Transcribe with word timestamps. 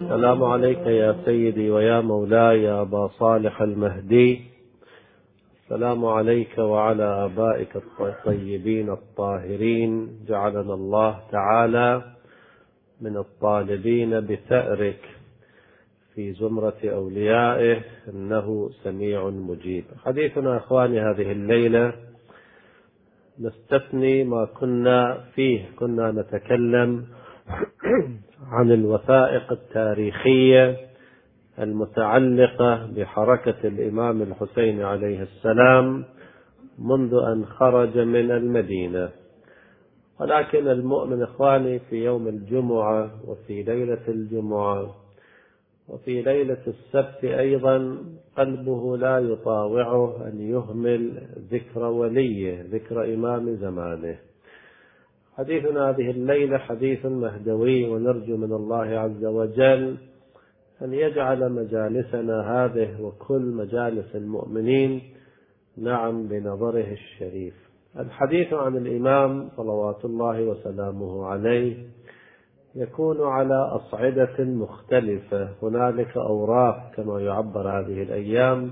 السلام 0.00 0.44
عليك 0.44 0.78
يا 0.86 1.16
سيدي 1.24 1.70
ويا 1.70 2.00
مولاي 2.00 2.62
يا 2.62 2.82
أبا 2.82 3.08
صالح 3.18 3.62
المهدي. 3.62 4.40
السلام 5.64 6.04
عليك 6.06 6.58
وعلى 6.58 7.04
آبائك 7.24 7.76
الطيبين 8.00 8.90
الطاهرين. 8.90 10.08
جعلنا 10.28 10.74
الله 10.74 11.20
تعالى 11.32 12.02
من 13.00 13.16
الطالبين 13.16 14.20
بثأرك 14.20 15.00
في 16.14 16.32
زمرة 16.32 16.80
أوليائه 16.84 17.78
إنه 18.08 18.70
سميع 18.84 19.28
مجيب. 19.28 19.84
حديثنا 20.04 20.56
أخواني 20.56 21.00
هذه 21.00 21.32
الليلة 21.32 21.92
نستثني 23.40 24.24
ما 24.24 24.44
كنا 24.44 25.24
فيه 25.34 25.64
كنا 25.78 26.10
نتكلم 26.12 27.06
عن 28.48 28.72
الوثائق 28.72 29.52
التاريخية 29.52 30.76
المتعلقة 31.58 32.86
بحركة 32.96 33.54
الإمام 33.64 34.22
الحسين 34.22 34.82
عليه 34.82 35.22
السلام 35.22 36.04
منذ 36.78 37.14
أن 37.14 37.44
خرج 37.44 37.98
من 37.98 38.30
المدينة. 38.30 39.08
ولكن 40.20 40.68
المؤمن 40.68 41.22
إخواني 41.22 41.78
في 41.78 42.04
يوم 42.04 42.28
الجمعة 42.28 43.10
وفي 43.28 43.62
ليلة 43.62 44.08
الجمعة 44.08 44.94
وفي 45.88 46.22
ليلة 46.22 46.58
السبت 46.66 47.24
أيضا 47.24 47.98
قلبه 48.36 48.96
لا 48.96 49.18
يطاوعه 49.18 50.26
أن 50.26 50.40
يهمل 50.40 51.22
ذكر 51.52 51.84
وليه 51.84 52.66
ذكر 52.72 53.14
إمام 53.14 53.56
زمانه. 53.56 54.18
حديثنا 55.40 55.90
هذه 55.90 56.10
الليلة 56.10 56.58
حديث 56.58 57.06
مهدوي 57.06 57.88
ونرجو 57.88 58.36
من 58.36 58.52
الله 58.52 58.86
عز 58.86 59.24
وجل 59.24 59.96
أن 60.82 60.94
يجعل 60.94 61.52
مجالسنا 61.52 62.40
هذه 62.40 63.02
وكل 63.02 63.42
مجالس 63.42 64.16
المؤمنين 64.16 65.02
نعم 65.76 66.26
بنظره 66.28 66.92
الشريف. 66.92 67.54
الحديث 67.98 68.52
عن 68.52 68.76
الإمام 68.76 69.48
صلوات 69.56 70.04
الله 70.04 70.42
وسلامه 70.42 71.26
عليه 71.26 71.76
يكون 72.74 73.22
على 73.22 73.54
أصعدة 73.54 74.44
مختلفة. 74.44 75.48
هنالك 75.62 76.16
أوراق 76.16 76.92
كما 76.96 77.20
يعبر 77.20 77.68
هذه 77.68 78.02
الأيام 78.02 78.70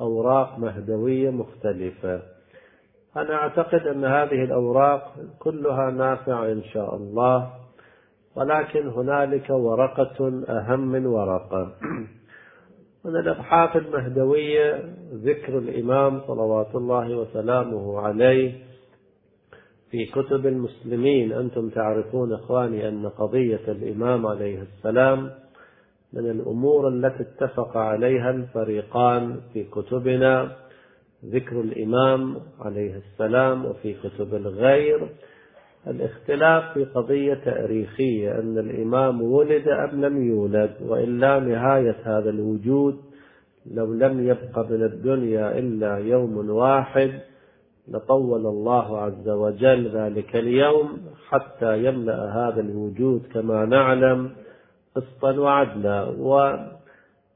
أوراق 0.00 0.58
مهدوية 0.58 1.30
مختلفة. 1.30 2.35
أنا 3.16 3.34
أعتقد 3.34 3.86
أن 3.86 4.04
هذه 4.04 4.44
الأوراق 4.44 5.14
كلها 5.38 5.90
نافعة 5.90 6.52
إن 6.52 6.62
شاء 6.62 6.96
الله 6.96 7.50
ولكن 8.36 8.88
هنالك 8.88 9.50
ورقة 9.50 10.42
أهم 10.48 10.80
من 10.80 11.06
ورقة. 11.06 11.72
من 13.04 13.16
الأبحاث 13.16 13.76
المهدوية 13.76 14.94
ذكر 15.14 15.58
الإمام 15.58 16.20
صلوات 16.26 16.74
الله 16.74 17.16
وسلامه 17.16 18.00
عليه 18.00 18.52
في 19.90 20.06
كتب 20.06 20.46
المسلمين 20.46 21.32
أنتم 21.32 21.68
تعرفون 21.68 22.32
إخواني 22.32 22.88
أن 22.88 23.08
قضية 23.08 23.60
الإمام 23.68 24.26
عليه 24.26 24.62
السلام 24.62 25.30
من 26.12 26.30
الأمور 26.30 26.88
التي 26.88 27.22
اتفق 27.22 27.76
عليها 27.76 28.30
الفريقان 28.30 29.40
في 29.52 29.64
كتبنا. 29.64 30.56
ذكر 31.24 31.60
الإمام 31.60 32.36
عليه 32.60 32.96
السلام 32.96 33.64
وفي 33.64 33.94
كتب 33.94 34.34
الغير. 34.34 35.08
الاختلاف 35.86 36.72
في 36.74 36.84
قضية 36.84 37.34
تاريخية 37.34 38.38
أن 38.38 38.58
الإمام 38.58 39.22
ولد 39.22 39.68
أم 39.68 40.04
لم 40.04 40.22
يولد 40.28 40.70
وإلا 40.82 41.40
نهاية 41.40 41.96
هذا 42.04 42.30
الوجود. 42.30 42.96
لو 43.74 43.94
لم 43.94 44.28
يبق 44.28 44.70
من 44.70 44.82
الدنيا 44.82 45.58
إلا 45.58 45.98
يوم 45.98 46.50
واحد 46.50 47.10
لطول 47.88 48.46
الله 48.46 49.00
عز 49.00 49.28
وجل 49.28 49.88
ذلك 49.88 50.36
اليوم 50.36 51.00
حتى 51.28 51.84
يملأ 51.84 52.32
هذا 52.32 52.60
الوجود 52.60 53.22
كما 53.34 53.64
نعلم 53.64 54.30
قسطا 54.96 55.32
وعدلا. 55.40 56.02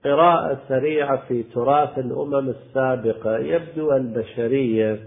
وقراءة 0.04 0.58
سريعة 0.68 1.16
في 1.28 1.42
تراث 1.42 1.98
الأمم 1.98 2.48
السابقة. 2.48 3.38
يبدو 3.38 3.92
البشرية 3.92 4.98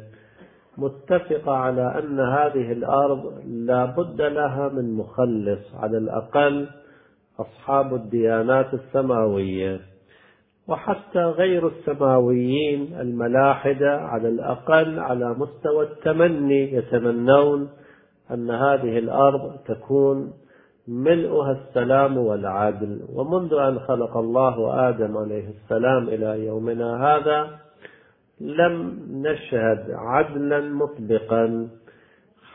متفقة 0.78 1.52
على 1.52 2.00
أن 2.00 2.20
هذه 2.20 2.72
الأرض 2.72 3.34
لا 3.48 3.86
بد 3.86 4.22
لها 4.22 4.70
من 4.70 4.94
مخلص 4.94 5.76
على 5.76 5.98
الأقل 5.98 6.68
أصحاب 7.40 7.94
الديانات 7.94 8.74
السماوية. 8.74 9.80
وحتى 10.68 11.20
غير 11.20 11.68
السماويين 11.68 12.96
الملاحدة 13.00 13.98
على 13.98 14.30
الأقل 14.30 15.00
على 15.00 15.30
مستوى 15.30 15.86
التمني 15.86 16.74
يتمنون 16.74 17.70
أن 18.31 18.52
هذه 18.52 18.98
الأرض 18.98 19.58
تكون 19.68 20.34
ملؤها 20.88 21.52
السلام 21.52 22.18
والعدل. 22.18 23.00
ومنذ 23.16 23.54
أن 23.54 23.80
خلق 23.80 24.18
الله 24.18 24.90
آدم 24.90 25.18
عليه 25.18 25.48
السلام 25.50 26.10
إلى 26.10 26.46
يومنا 26.46 26.90
هذا 27.08 27.48
لم 28.42 29.00
نشهد 29.12 29.92
عدلا 29.92 30.60
مطبقا. 30.60 31.68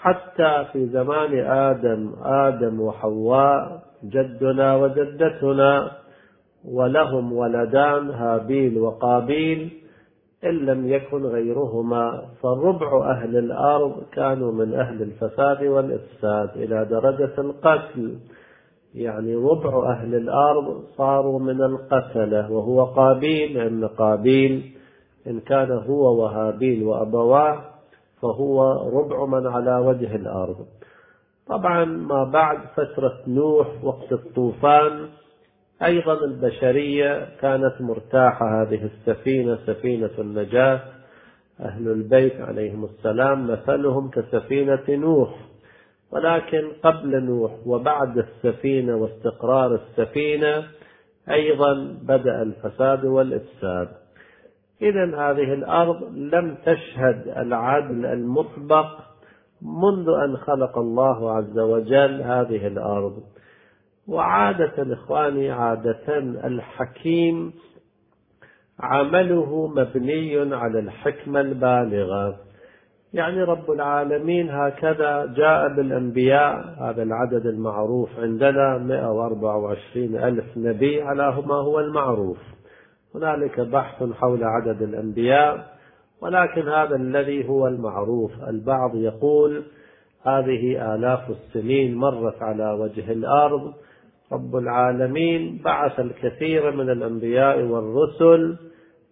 حتى 0.01 0.65
في 0.73 0.87
زمان 0.87 1.39
آدم 1.47 2.13
آدم 2.23 2.81
وحواء 2.81 3.83
جدنا 4.05 4.77
وجدتنا 4.77 5.91
ولهم 6.65 7.33
ولدان 7.33 8.11
هابيل 8.11 8.79
وقابيل. 8.79 9.78
إن 10.45 10.67
لم 10.67 10.93
يكن 10.93 11.27
غيرهما 11.27 12.23
فالربع 12.43 13.11
أهل 13.11 13.37
الأرض 13.37 14.03
كانوا 14.13 14.53
من 14.53 14.75
أهل 14.75 15.03
الفساد 15.03 15.65
والإفساد 15.65 16.51
إلى 16.57 16.85
درجة 16.85 17.33
القتل. 17.39 18.19
يعني 18.95 19.35
ربع 19.35 19.91
أهل 19.93 20.15
الأرض 20.15 20.85
صاروا 20.97 21.39
من 21.39 21.63
القتلة 21.63 22.53
وهو 22.53 22.85
قابيل 22.85 23.59
إن 23.59 23.87
قابيل 23.87 24.73
إن 25.27 25.41
كان 25.41 25.71
هو 25.71 26.23
وهابيل 26.23 26.83
وأبواه 26.83 27.61
فهو 28.23 28.73
ربع 28.99 29.27
من 29.27 29.47
على 29.47 29.77
وجه 29.77 30.17
الأرض. 30.17 30.67
طبعا 31.47 31.85
ما 31.85 32.25
بعد 32.25 32.59
فترة 32.77 33.15
نوح 33.27 33.67
وقت 33.85 34.13
الطوفان 34.13 35.09
أيضا 35.85 36.25
البشرية 36.25 37.29
كانت 37.41 37.81
مرتاحة. 37.81 38.63
هذه 38.63 38.85
السفينة 38.85 39.59
سفينة 39.67 40.11
النجاة 40.19 40.81
أهل 41.61 41.89
البيت 41.89 42.41
عليهم 42.41 42.85
السلام 42.85 43.51
مثلهم 43.51 44.11
كسفينة 44.11 44.85
نوح. 44.89 45.35
ولكن 46.13 46.69
قبل 46.83 47.25
نوح 47.25 47.53
وبعد 47.67 48.19
السفينة 48.19 48.97
واستقرار 48.97 49.75
السفينة 49.75 50.65
أيضا 51.31 51.97
بدأ 52.03 52.43
الفساد 52.43 53.05
والإفساد. 53.05 53.89
إذا 54.83 55.05
هذه 55.05 55.55
الأرض 55.55 56.03
لم 56.15 56.57
تشهد 56.67 57.29
العدل 57.37 58.07
المطبق 58.07 58.87
منذ 59.63 60.09
أن 60.09 60.37
خلق 60.37 60.79
الله 60.79 61.33
عز 61.37 61.59
وجل 61.59 62.23
هذه 62.23 62.67
الأرض. 62.67 63.23
وعادة 64.09 64.93
إخواني 64.93 65.51
عادة 65.51 66.19
الحكيم 66.45 67.53
عمله 68.81 69.67
مبني 69.67 70.55
على 70.55 70.79
الحكمة 70.79 71.41
البالغة. 71.41 72.37
يعني 73.13 73.43
رب 73.43 73.71
العالمين 73.71 74.51
هكذا 74.51 75.35
جاء 75.37 75.69
بالأنبياء 75.77 76.77
هذا 76.81 77.03
العدد 77.03 77.47
المعروف 77.47 78.19
عندنا 78.19 78.79
124 78.79 80.17
ألف 80.17 80.45
نبي 80.57 81.03
على 81.03 81.43
ما 81.47 81.55
هو 81.55 81.81
المعروف. 81.81 82.39
هنالك 83.15 83.61
بحث 83.61 84.03
حول 84.13 84.45
عدد 84.45 84.83
الأنبياء 84.83 85.79
ولكن 86.21 86.69
هذا 86.69 86.97
الذي 86.97 87.49
هو 87.49 87.67
المعروف. 87.67 88.33
البعض 88.49 88.97
يقول 88.97 89.63
هذه 90.23 90.95
آلاف 90.95 91.31
السنين 91.31 91.95
مرت 91.95 92.43
على 92.43 92.71
وجه 92.73 93.13
الأرض 93.13 93.75
رب 94.33 94.57
العالمين 94.57 95.61
بعث 95.65 96.01
الكثير 96.01 96.71
من 96.71 96.91
الأنبياء 96.91 97.63
والرسل 97.63 98.57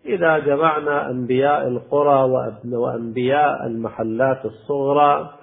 إذا 0.07 0.39
جمعنا 0.39 1.11
أنبياء 1.11 1.69
القرى 1.69 2.49
وأنبياء 2.73 3.67
المحلات 3.67 4.45
الصغرى 4.45 5.35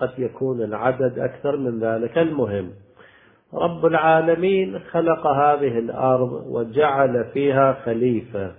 قد 0.00 0.10
يكون 0.18 0.62
العدد 0.62 1.18
أكثر 1.18 1.56
من 1.56 1.80
ذلك 1.80 2.18
المهم. 2.18 2.70
رب 3.54 3.86
العالمين 3.86 4.78
خلق 4.78 5.26
هذه 5.26 5.78
الأرض 5.78 6.44
وجعل 6.46 7.24
فيها 7.24 7.72
خليفة. 7.72 8.52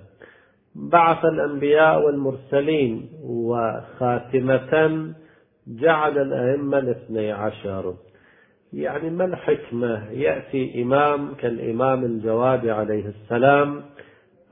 بعث 0.75 1.25
الأنبياء 1.25 2.05
والمرسلين 2.05 3.09
وخاتمة 3.23 5.05
جعل 5.67 6.17
الأئمة 6.17 6.77
الاثني 6.77 7.31
عشر. 7.31 7.93
يعني 8.73 9.09
ما 9.09 9.25
الحكمة؟ 9.25 10.11
يأتي 10.11 10.81
إمام 10.83 11.33
كالإمام 11.33 12.05
الجواد 12.05 12.67
عليه 12.67 13.05
السلام 13.05 13.81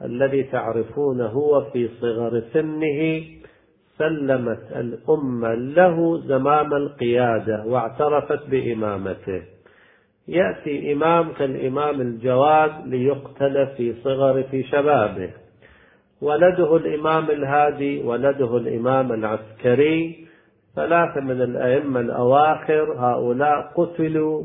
الذي 0.01 0.44
تعرفونه 0.44 1.38
وفي 1.38 1.89
صغر 2.01 2.42
سنه 2.54 3.21
سلمت 3.98 4.71
الأمة 4.75 5.54
له 5.54 6.21
زمام 6.27 6.74
القيادة 6.74 7.63
واعترفت 7.66 8.50
بإمامته. 8.50 9.42
يأتي 10.27 10.94
إمام 10.94 11.31
كالإمام 11.31 12.01
الجواد 12.01 12.71
ليقتل 12.88 13.68
في 13.77 13.94
صغر 14.04 14.44
في 14.44 14.63
شبابه. 14.63 15.30
ولده 16.21 16.75
الإمام 16.77 17.31
الهادي 17.31 18.01
ولده 18.04 18.57
الإمام 18.57 19.12
العسكري 19.12 20.29
ثلاثة 20.80 21.22
من 21.22 21.42
الأئمة 21.42 22.00
الأواخر 22.00 22.94
هؤلاء 22.98 23.72
قتلوا 23.76 24.44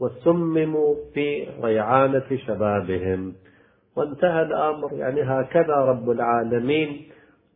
وسمموا 0.00 0.94
في 1.14 1.46
ريعانة 1.62 2.36
شبابهم. 2.46 3.32
وانتهى 3.96 4.42
الأمر. 4.42 4.92
يعني 4.92 5.22
هكذا 5.22 5.74
رب 5.74 6.10
العالمين 6.10 7.02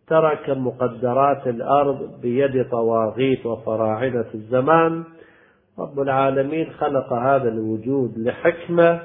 ترك 0.08 0.50
مقدرات 0.50 1.46
الأرض 1.46 2.20
بيد 2.22 2.70
طواغيت 2.70 3.46
وفراعنة 3.46 4.30
الزمان. 4.34 5.04
رب 5.78 6.00
العالمين 6.00 6.70
خلق 6.70 7.12
هذا 7.12 7.48
الوجود 7.48 8.18
لحكمة. 8.18 9.00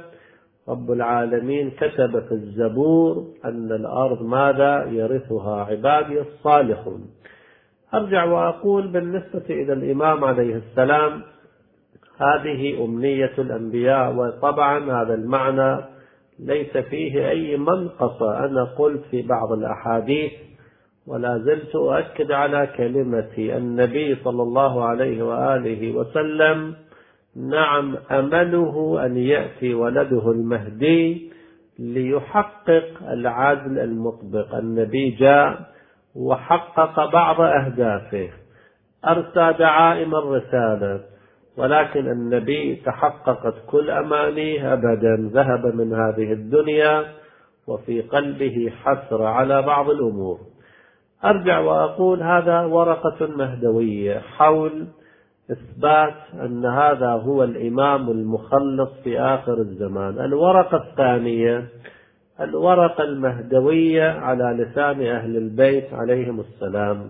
رب 0.69 0.92
العالمين 0.92 1.72
كتب 1.72 2.19
في 2.19 2.31
الزبور 2.31 3.25
أن 3.46 3.72
الأرض 3.72 4.22
ماذا؟ 4.22 4.86
يرثها 4.92 5.64
عبادي 5.64 6.22
الصالحون. 6.22 7.02
أرجع 7.94 8.24
وأقول 8.24 8.88
بالنسبة 8.88 9.44
إلى 9.50 9.74
الإمام 9.74 10.24
عليه 10.24 10.56
السلام 10.56 11.22
هذه 12.18 12.86
أمنية 12.86 13.34
الأنبياء 13.38 14.16
وطبعا 14.16 15.01
هذا 15.01 15.13
المعنى 15.13 15.86
ليس 16.39 16.78
فيه 16.78 17.30
أي 17.30 17.57
منقصة 17.57 18.45
أنا 18.45 18.63
قلت 18.63 19.01
في 19.12 19.22
بعض 19.22 19.51
الأحاديث 19.51 20.31
ولا 21.07 21.38
زلت 21.38 21.75
أؤكد 21.75 22.31
على 22.31 22.68
كلمتي 22.78 23.57
النبي 23.57 24.16
صلى 24.24 24.44
الله 24.44 24.83
عليه 24.83 25.24
وآله 25.24 25.92
وسلم 25.92 26.74
نعم 27.36 27.95
أمله 28.12 29.06
أن 29.06 29.18
يأتي 29.18 29.74
ولده 29.74 30.31
المهدي 30.31 31.31
ليحقق 31.80 32.83
العدل 33.12 33.80
المطبق. 33.80 34.56
النبي 34.56 35.10
جاء 35.10 35.77
وحقق 36.15 37.12
بعض 37.12 37.42
أهدافه 37.42 38.30
أرسى 39.07 39.57
دعائم 39.59 40.15
الرسالة 40.15 41.00
ولكن 41.57 42.12
النبي 42.12 42.75
تحققت 42.75 43.54
كل 43.68 43.89
أمانيه 43.89 44.74
أبدا 44.74 45.30
ذهب 45.33 45.75
من 45.75 45.94
هذه 45.94 46.33
الدنيا 46.33 47.06
وفي 47.68 48.01
قلبه 48.01 48.71
حسرة 48.83 49.25
على 49.25 49.62
بعض 49.62 49.89
الأمور. 49.89 50.39
أرجع 51.25 51.59
وأقول 51.59 52.24
هذا 52.24 52.62
ورقة 52.62 53.27
مهدوية 53.27 54.19
حول 54.19 54.88
إثبات 55.51 56.15
أن 56.33 56.65
هذا 56.65 57.09
هو 57.09 57.44
الإمام 57.44 58.09
المخلص 58.09 58.89
في 59.04 59.19
آخر 59.19 59.54
الزمان. 59.54 60.19
الورقة 60.19 60.77
الثانية 60.77 61.65
الورقة 62.42 63.04
المهدوية 63.04 64.04
على 64.04 64.44
لسان 64.44 65.01
أهل 65.01 65.38
البيت 65.38 65.94
عليهم 65.94 66.39
السلام. 66.39 67.10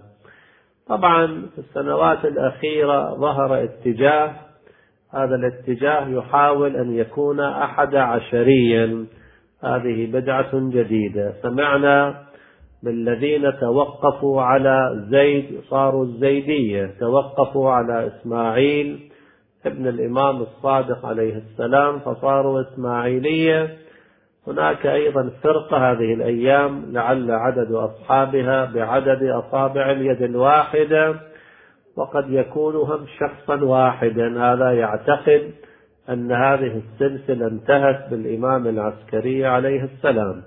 طبعا 0.88 1.28
في 1.28 1.58
السنوات 1.58 2.26
الأخيرة 2.26 3.14
ظهر 3.14 3.64
اتجاه. 3.64 4.32
هذا 5.14 5.36
الاتجاه 5.36 6.08
يحاول 6.08 6.76
أن 6.76 6.96
يكون 6.96 7.40
أحد 7.40 7.96
عشريا. 7.96 9.06
هذه 9.64 10.12
بدعة 10.12 10.50
جديدة. 10.54 11.34
سمعنا 11.42 12.24
بالذين 12.84 13.60
توقفوا 13.60 14.42
على 14.42 15.06
زيد 15.10 15.62
صاروا 15.70 16.06
الزيدية. 16.06 16.92
توقفوا 17.00 17.72
على 17.72 18.08
إسماعيل 18.08 19.10
ابن 19.66 19.88
الإمام 19.88 20.42
الصادق 20.42 21.06
عليه 21.06 21.38
السلام 21.38 22.00
فصاروا 22.00 22.62
إسماعيلية. 22.62 23.87
هناك 24.48 24.86
أيضا 24.86 25.32
فرقة 25.44 25.92
هذه 25.92 26.14
الأيام 26.14 26.86
لعل 26.92 27.32
عدد 27.32 27.72
أصحابها 27.72 28.72
بعدد 28.76 29.24
أصابع 29.24 29.92
اليد 29.92 30.22
الواحدة 30.22 31.16
وقد 31.98 32.30
يكون 32.30 32.76
هم 32.76 33.06
شخصا 33.20 33.64
واحدا. 33.64 34.54
هذا 34.54 34.72
يعتقد 34.72 35.52
أن 36.10 36.32
هذه 36.32 36.82
السلسلة 36.82 37.48
انتهت 37.48 38.10
بالإمام 38.12 38.68
العسكري 38.68 39.46
عليه 39.46 39.84
السلام. 39.84 40.44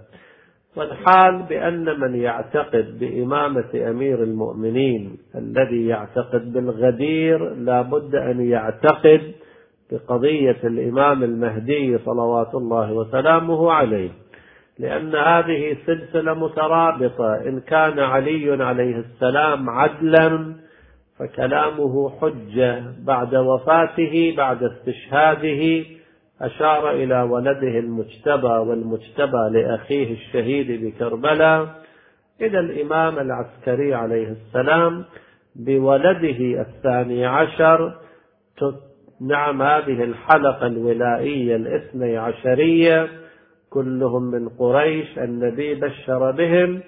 والحال 0.76 1.42
بأن 1.48 2.00
من 2.00 2.14
يعتقد 2.14 2.98
بإمامة 2.98 3.90
أمير 3.90 4.22
المؤمنين 4.22 5.18
الذي 5.34 5.86
يعتقد 5.86 6.52
بالغدير 6.52 7.54
لا 7.54 7.82
بد 7.82 8.14
أن 8.14 8.40
يعتقد 8.40 9.32
بقضية 9.92 10.56
الإمام 10.64 11.22
المهدي 11.24 11.98
صلوات 11.98 12.54
الله 12.54 12.92
وسلامه 12.92 13.72
عليه 13.72 14.10
لأن 14.78 15.14
هذه 15.14 15.76
سلسلة 15.86 16.34
مترابطة 16.34 17.34
إن 17.34 17.60
كان 17.60 17.98
علي 17.98 18.64
عليه 18.64 18.96
السلام 18.96 19.70
عدلا 19.70 20.54
فكلامه 21.18 22.10
حجة 22.20 22.82
بعد 23.04 23.34
وفاته 23.34 24.34
بعد 24.36 24.62
استشهاده 24.62 25.84
أشار 26.40 26.90
إلى 26.90 27.22
ولده 27.22 27.78
المجتبى 27.78 28.46
والمجتبى 28.48 29.48
لأخيه 29.52 30.12
الشهيد 30.12 30.84
بكربلاء. 30.84 31.80
إلى 32.40 32.60
الإمام 32.60 33.18
العسكري 33.18 33.94
عليه 33.94 34.28
السلام 34.28 35.04
بولده 35.56 36.60
الثاني 36.60 37.26
عشر 37.26 37.92
نعم 39.20 39.62
هذه 39.62 40.04
الحلقة 40.04 40.66
الولائية 40.66 41.56
الاثني 41.56 42.16
عشرية 42.16 43.08
كلهم 43.70 44.22
من 44.22 44.48
قريش 44.48 45.18
النبي 45.18 45.74
بشر 45.74 46.30
بهم 46.30 46.80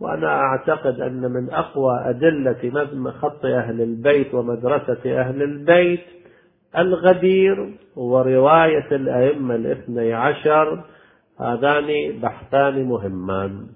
وأنا 0.00 0.40
أعتقد 0.40 1.00
أن 1.00 1.32
من 1.32 1.50
أقوى 1.50 2.00
أدلة 2.04 3.10
خط 3.10 3.44
أهل 3.44 3.80
البيت 3.80 4.34
ومدرسة 4.34 5.20
أهل 5.20 5.42
البيت 5.42 6.04
الغدير 6.78 7.74
ورواية 7.96 8.86
الأئمة 8.92 9.54
الاثني 9.54 10.14
عشر 10.14 10.84
هذان 11.40 12.20
بحثان 12.22 12.84
مهمان. 12.84 13.66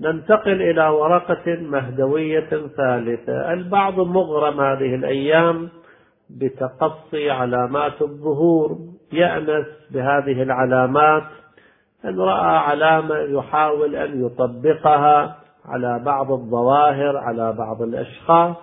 ننتقل 0.00 0.62
إلى 0.62 0.88
ورقة 0.88 1.56
مهدوية 1.60 2.50
ثالثة. 2.76 3.52
البعض 3.52 4.00
مغرم 4.00 4.60
هذه 4.60 4.94
الأيام 4.94 5.68
بتقصي 6.38 7.30
علامات 7.30 8.02
الظهور. 8.02 8.78
يأنس 9.12 9.66
بهذه 9.90 10.42
العلامات 10.42 11.22
إن 12.04 12.20
رأى 12.20 12.56
علامة 12.56 13.16
يحاول 13.16 13.96
أن 13.96 14.26
يطبقها 14.26 15.36
على 15.64 15.98
بعض 16.04 16.32
الظواهر 16.32 17.16
على 17.16 17.52
بعض 17.52 17.82
الأشخاص. 17.82 18.56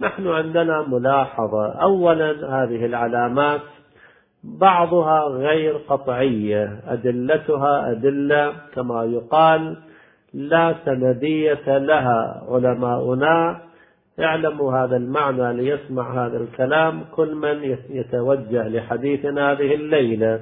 نحن 0.00 0.28
عندنا 0.28 0.82
ملاحظة. 0.88 1.72
أولا 1.72 2.30
هذه 2.30 2.86
العلامات 2.86 3.60
بعضها 4.44 5.20
غير 5.20 5.76
قطعية. 5.76 6.80
أدلتها 6.86 7.90
أدلة 7.90 8.52
كما 8.74 9.04
يقال 9.04 9.76
لا 10.34 10.74
سندية 10.84 11.78
لها 11.78 12.42
علماؤنا 12.48 13.60
اعلموا 14.20 14.78
هذا 14.78 14.96
المعنى 14.96 15.52
ليسمع 15.52 16.26
هذا 16.26 16.36
الكلام 16.36 17.04
كل 17.14 17.34
من 17.34 17.76
يتوجه 17.90 18.68
لحديثنا 18.68 19.52
هذه 19.52 19.74
الليلة. 19.74 20.40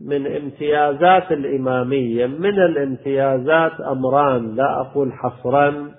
من 0.00 0.26
امتيازات 0.26 1.32
الإمامية 1.32 2.26
من 2.26 2.58
الامتيازات 2.58 3.80
أمران 3.80 4.56
لا 4.56 4.80
أقول 4.80 5.12
حصرا. 5.12 5.90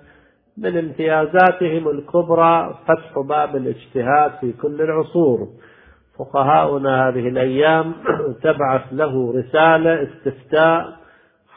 من 0.58 0.78
امتيازاتهم 0.78 1.88
الكبرى 1.88 2.74
فتح 2.86 3.18
باب 3.28 3.56
الاجتهاد 3.56 4.30
في 4.40 4.52
كل 4.52 4.82
العصور. 4.82 5.48
فقهاؤنا 6.18 7.08
هذه 7.08 7.28
الأيام 7.28 7.92
تبعث 8.44 8.82
له 8.92 9.32
رسالة 9.32 10.02
استفتاء 10.02 10.96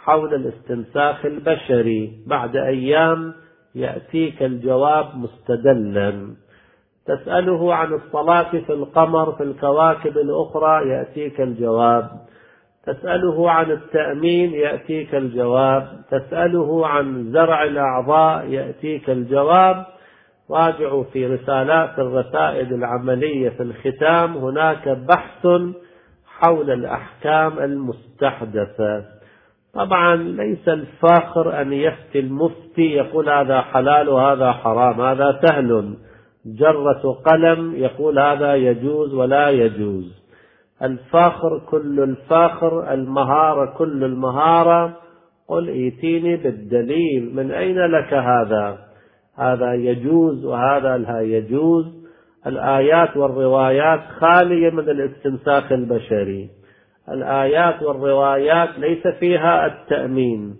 حول 0.04 0.34
الاستنساخ 0.34 1.26
البشري. 1.26 2.24
بعد 2.28 2.56
أيام 2.56 3.34
يأتيك 3.76 4.44
الجواب 4.44 5.06
مستدلا. 5.16 6.36
تسأله 7.06 7.74
عن 7.76 7.94
الصلاة 7.94 8.52
في 8.52 8.74
القمر 8.74 9.32
في 9.32 9.44
الكواكب 9.44 10.18
الأخرى 10.18 10.90
يأتيك 10.90 11.42
الجواب. 11.42 12.10
تسأله 12.86 13.52
عن 13.52 13.72
التأمين 13.72 14.54
يأتيك 14.54 15.16
الجواب. 15.16 16.02
تسأله 16.12 16.88
عن 16.88 17.32
زرع 17.32 17.64
الأعضاء 17.64 18.46
يأتيك 18.46 19.10
الجواب. 19.10 19.86
راجعوا 20.52 21.04
في 21.04 21.26
رسالات 21.26 22.00
الرسائل 22.00 22.74
العملية 22.74 23.50
في 23.50 23.64
الختام. 23.64 24.38
هناك 24.38 24.90
بحث 24.90 25.48
حول 26.26 26.72
الأحكام 26.72 27.60
المستحدثة. 27.60 29.19
طبعا 29.74 30.16
ليس 30.16 30.68
الفاخر 30.68 31.62
أن 31.62 31.74
يفتي 31.74 32.20
المفتي 32.20 32.82
يقول 32.82 33.30
هذا 33.30 33.62
حلال 33.62 34.10
وهذا 34.10 34.52
حرام 34.52 35.02
هذا 35.02 35.40
سهل. 35.46 35.94
جرة 36.46 37.18
قلم 37.26 37.76
يقول 37.76 38.20
هذا 38.20 38.56
يجوز 38.56 39.14
ولا 39.14 39.50
يجوز. 39.50 40.20
الفاخر 40.82 41.60
كل 41.60 42.00
الفاخر 42.00 42.94
المهارة 42.94 43.78
كل 43.78 44.04
المهارة. 44.04 44.98
قل 45.48 45.68
إيتيني 45.68 46.38
بالدليل 46.38 47.36
من 47.36 47.52
أين 47.52 47.78
لك 47.78 48.14
هذا؟ 48.14 48.78
هذا 49.38 49.74
يجوز 49.74 50.46
وهذا 50.46 50.98
لا 50.98 51.22
يجوز. 51.22 51.86
الآيات 52.48 53.18
والروايات 53.18 54.00
خالية 54.20 54.70
من 54.70 54.90
الاستنساخ 54.90 55.72
البشري. 55.72 56.59
الآيات 57.14 57.84
والروايات 57.84 58.70
ليس 58.80 59.08
فيها 59.08 59.66
التأمين. 59.66 60.56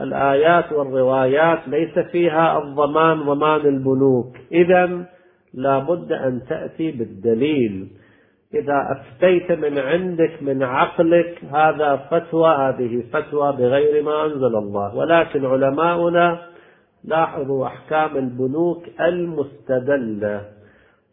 الآيات 0.00 0.72
والروايات 0.72 1.68
ليس 1.68 1.98
فيها 1.98 2.58
الضمان 2.58 3.20
ضمان 3.20 3.60
البنوك 3.60 4.36
إذا 4.52 5.04
لا 5.54 5.78
بد 5.78 6.12
أن 6.12 6.42
تأتي 6.48 6.90
بالدليل. 6.90 7.88
إذا 8.54 8.86
أفتيت 8.96 9.52
من 9.52 9.78
عندك 9.78 10.42
من 10.42 10.62
عقلك 10.62 11.38
هذا 11.52 11.96
فتوى 11.96 12.54
هذه 12.54 13.02
فتوى 13.12 13.52
بغير 13.52 14.02
ما 14.02 14.26
أنزل 14.26 14.56
الله. 14.56 14.96
ولكن 14.96 15.46
علماؤنا 15.46 16.38
لاحظوا 17.04 17.66
أحكام 17.66 18.16
البنوك 18.16 18.82
المستدلة. 19.00 20.59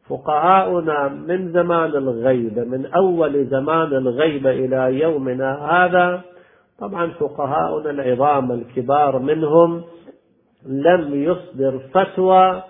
فقهاؤنا 0.10 1.08
من 1.08 1.52
زمان 1.52 1.90
الغيبة 1.90 2.64
من 2.64 2.86
أول 2.86 3.46
زمان 3.46 3.94
الغيبة 3.94 4.50
إلى 4.52 5.00
يومنا 5.00 5.72
هذا 5.72 6.22
طبعا 6.80 7.12
فقهاؤنا 7.20 7.90
العظام 7.90 8.52
الكبار 8.52 9.20
منهم 9.20 9.84
لم 10.66 11.24
يصدر 11.24 11.80
فتوى 11.94 12.64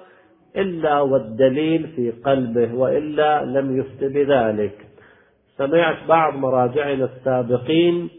إلا 0.57 1.01
والدليل 1.01 1.87
في 1.87 2.11
قلبه 2.11 2.73
وإلا 2.73 3.45
لم 3.45 3.77
يفت 3.77 4.03
بذلك. 4.03 4.87
سمعت 5.57 5.97
بعض 6.07 6.33
مراجعنا 6.33 7.05
السابقين 7.05 8.09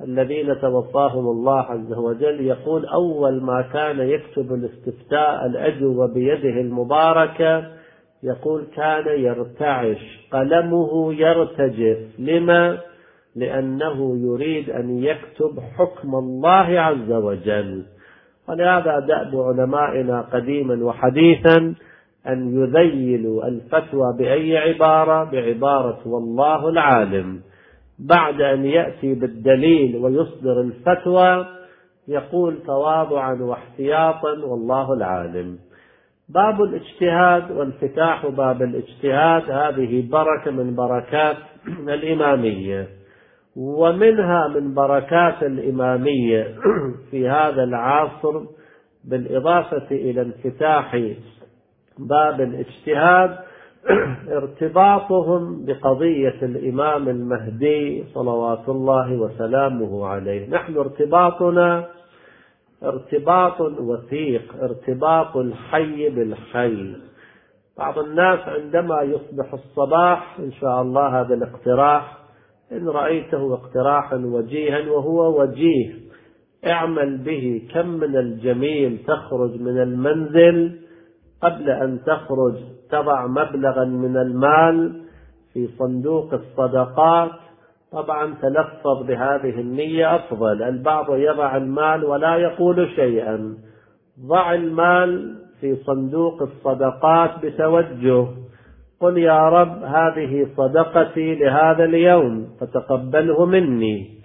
الذين 0.00 0.60
توفاهم 0.60 1.26
الله 1.26 1.60
عز 1.60 1.92
وجل 1.92 2.40
يقول 2.40 2.86
أول 2.86 3.42
ما 3.42 3.62
كان 3.72 4.00
يكتب 4.00 4.52
الاستفتاء 4.52 5.46
الأجوبة 5.46 6.06
بيده 6.06 6.60
المباركة 6.60 7.75
يقول 8.26 8.66
كان 8.76 9.20
يرتعش 9.20 9.98
قلمه 10.32 11.14
يرتجف. 11.14 11.98
لما؟ 12.18 12.78
لأنه 13.36 14.16
يريد 14.16 14.70
أن 14.70 14.98
يكتب 15.04 15.60
حكم 15.76 16.14
الله 16.14 16.80
عز 16.80 17.12
وجل. 17.12 17.84
ولهذا 18.48 18.98
دأب 18.98 19.40
علمائنا 19.40 20.20
قديما 20.20 20.84
وحديثا 20.84 21.74
أن 22.28 22.62
يذيلوا 22.62 23.48
الفتوى 23.48 24.16
بأي 24.18 24.58
عبارة؟ 24.58 25.24
بعبارة 25.24 25.98
والله 26.06 26.68
العالم. 26.68 27.40
بعد 27.98 28.40
أن 28.40 28.64
يأتي 28.64 29.14
بالدليل 29.14 29.96
ويصدر 29.96 30.60
الفتوى 30.60 31.46
يقول 32.08 32.62
تواضعا 32.66 33.34
واحتياطا 33.34 34.30
والله 34.44 34.92
العالم. 34.92 35.58
باب 36.28 36.62
الاجتهاد 36.62 37.50
وانفتاح 37.50 38.26
باب 38.26 38.62
الاجتهاد. 38.62 39.50
هذه 39.50 40.08
بركة 40.10 40.50
من 40.50 40.76
بركات 40.76 41.36
الإمامية 41.88 42.88
ومنها 43.56 44.48
من 44.48 44.74
بركات 44.74 45.42
الإمامية 45.42 46.54
في 47.10 47.28
هذا 47.28 47.64
العصر 47.64 48.40
بالإضافة 49.04 49.90
إلى 49.90 50.22
انفتاح 50.22 51.02
باب 51.98 52.40
الاجتهاد 52.40 53.38
ارتباطهم 54.28 55.64
بقضية 55.64 56.34
الإمام 56.42 57.08
المهدي 57.08 58.04
صلوات 58.14 58.68
الله 58.68 59.12
وسلامه 59.12 60.06
عليه. 60.06 60.50
نحن 60.50 60.76
ارتباطنا 60.76 61.84
ارتباط 62.86 63.60
وثيق 63.60 64.54
ارتباط 64.62 65.36
الحي 65.36 66.10
بالحي 66.10 66.94
بعض 67.78 67.98
الناس 67.98 68.40
عندما 68.40 69.02
يصبح 69.02 69.54
الصباح 69.54 70.38
إن 70.38 70.52
شاء 70.52 70.82
الله 70.82 71.20
هذا 71.20 71.34
الاقتراح 71.34 72.18
إن 72.72 72.88
رأيته 72.88 73.54
اقتراحا 73.54 74.16
وجيها 74.16 74.90
وهو 74.90 75.42
وجيه 75.42 75.94
اعمل 76.66 77.18
به 77.18 77.62
كم 77.74 77.88
من 77.88 78.16
الجميل 78.16 78.98
تخرج 79.06 79.60
من 79.60 79.82
المنزل 79.82 80.78
قبل 81.42 81.70
أن 81.70 82.00
تخرج 82.06 82.54
تضع 82.90 83.26
مبلغا 83.26 83.84
من 83.84 84.16
المال 84.16 85.02
في 85.52 85.68
صندوق 85.78 86.34
الصدقات 86.34 87.30
طبعا 87.92 88.34
تلفظ 88.42 89.06
بهذه 89.06 89.60
النية 89.60 90.16
أفضل. 90.16 90.62
البعض 90.62 91.14
يضع 91.14 91.56
المال 91.56 92.04
ولا 92.04 92.36
يقول 92.36 92.88
شيئا. 92.96 93.56
ضع 94.26 94.54
المال 94.54 95.34
في 95.60 95.76
صندوق 95.76 96.42
الصدقات 96.42 97.30
بتوجه. 97.44 98.26
قل 99.00 99.18
يا 99.18 99.48
رب 99.48 99.82
هذه 99.84 100.46
صدقتي 100.56 101.34
لهذا 101.34 101.84
اليوم 101.84 102.48
فتقبله 102.60 103.46
مني. 103.46 104.16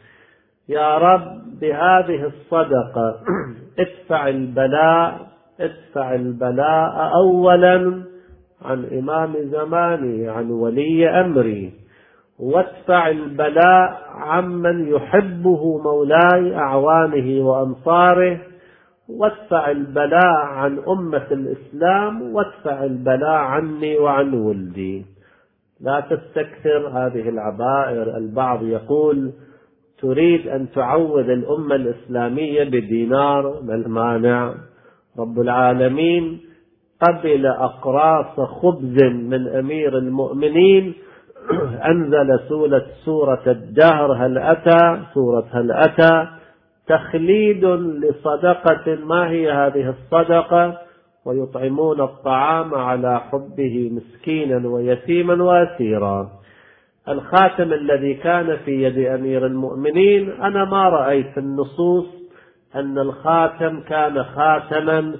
يا 0.69 0.97
رب 0.97 1.41
بهذه 1.61 2.25
الصدقة 2.25 3.15
ادفع 3.79 4.27
البلاء 4.27 5.19
ادفع 5.59 6.15
البلاء 6.15 7.11
أولا 7.15 8.03
عن 8.61 8.85
إمام 8.85 9.33
زماني 9.37 10.29
عن 10.29 10.51
ولي 10.51 11.09
أمري. 11.09 11.80
وادفع 12.41 13.09
البلاء 13.09 14.01
عمن 14.15 14.87
يحبه 14.87 15.77
مولاي 15.77 16.55
أعوانه 16.55 17.45
وأنصاره 17.47 18.39
وادفع 19.09 19.71
البلاء 19.71 20.35
عن 20.35 20.79
أمة 20.79 21.27
الإسلام 21.31 22.21
وادفع 22.35 22.83
البلاء 22.83 23.39
عني 23.39 23.97
وعن 23.97 24.33
ولدي. 24.33 25.05
لا 25.81 25.99
تستكثر 25.99 26.87
هذه 26.87 27.29
العبائر. 27.29 28.17
البعض 28.17 28.63
يقول 28.63 29.31
تريد 30.01 30.47
أن 30.47 30.69
تعوذ 30.69 31.29
الأمة 31.29 31.75
الإسلامية 31.75 32.63
بدينار 32.63 33.61
ما 33.63 33.75
المانع. 33.75 34.53
رب 35.19 35.39
العالمين 35.39 36.39
قبل 37.01 37.45
أقراص 37.45 38.39
خبز 38.39 39.03
من 39.03 39.47
أمير 39.47 39.97
المؤمنين 39.97 40.93
أنزل 41.91 42.39
سورة 42.49 42.85
سورة 43.05 43.43
الدهر 43.47 44.13
هل 44.13 44.37
أتى؟ 44.37 44.99
سورة 45.13 45.45
هل 45.51 45.71
أتى؟ 45.71 46.27
تخليد 46.87 47.65
لصدقة 47.65 48.95
ما 48.95 49.29
هي 49.29 49.51
هذه 49.51 49.89
الصدقة؟ 49.89 50.77
ويطعمون 51.25 52.01
الطعام 52.01 52.75
على 52.75 53.19
حبه 53.19 53.91
مسكينا 53.93 54.67
ويتيما 54.67 55.43
واسيرا. 55.43 56.29
الخاتم 57.09 57.73
الذي 57.73 58.13
كان 58.13 58.57
في 58.65 58.83
يد 58.83 58.97
أمير 59.07 59.45
المؤمنين 59.45 60.31
أنا 60.31 60.65
ما 60.65 60.89
رأيت 60.89 61.27
في 61.27 61.39
النصوص 61.39 62.05
أن 62.75 62.99
الخاتم 62.99 63.79
كان 63.79 64.23
خاتما 64.23 65.15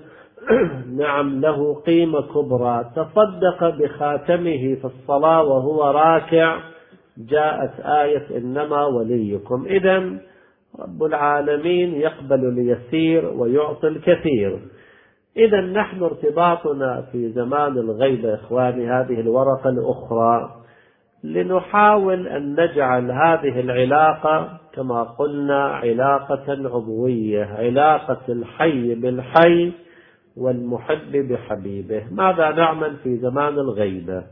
نعم 0.98 1.42
له 1.42 1.74
قيمة 1.74 2.22
كبرى. 2.22 2.92
تصدق 2.96 3.70
بخاتمه 3.70 4.76
في 4.76 4.86
الصلاة 4.86 5.44
وهو 5.44 5.92
راكع. 5.92 6.60
جاءت 7.18 7.80
آية 7.80 8.38
إنما 8.38 8.86
وليكم. 8.86 9.66
اذا 9.66 9.98
رب 10.80 11.04
العالمين 11.04 11.94
يقبل 11.94 12.48
اليسير 12.48 13.26
ويعطي 13.26 13.88
الكثير. 13.88 14.60
إذا 15.38 15.62
نحن 15.62 16.04
ارتباطنا 16.04 17.06
في 17.12 17.30
زمان 17.30 17.78
الغيبة 17.78 18.34
إخواني 18.34 18.92
هذه 18.92 19.20
الورقة 19.20 19.70
الأخرى. 19.70 20.56
لنحاول 21.24 22.28
أن 22.28 22.52
نجعل 22.60 23.12
هذه 23.12 23.60
العلاقة 23.60 24.60
كما 24.74 25.04
قلنا 25.04 25.64
علاقة 25.64 26.46
عضوية 26.50 27.46
علاقة 27.46 28.22
الحي 28.30 28.96
بالحي. 28.96 29.72
والمحب 30.38 31.12
بحبيبه. 31.12 32.04
ماذا 32.12 32.52
نعمل 32.52 32.96
في 33.04 33.18
زمان 33.18 33.54
الغيبة؟ 33.54 34.24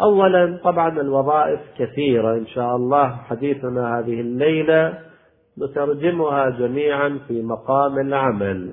أولا 0.00 0.60
طبعا 0.64 1.00
الوظائف 1.00 1.60
كثيرة 1.78 2.34
إن 2.34 2.46
شاء 2.46 2.76
الله. 2.76 3.08
حديثنا 3.08 3.98
هذه 3.98 4.20
الليلة 4.20 4.98
نترجمها 5.58 6.50
جميعا 6.50 7.18
في 7.28 7.42
مقام 7.42 7.98
العمل. 7.98 8.72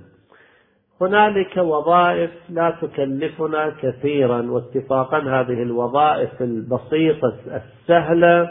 هنالك 1.01 1.57
وظائف 1.57 2.31
لا 2.49 2.77
تكلفنا 2.81 3.75
كثيرا 3.81 4.51
واتفاقا 4.51 5.17
هذه 5.17 5.63
الوظائف 5.63 6.41
البسيطة 6.41 7.35
السهلة 7.47 8.49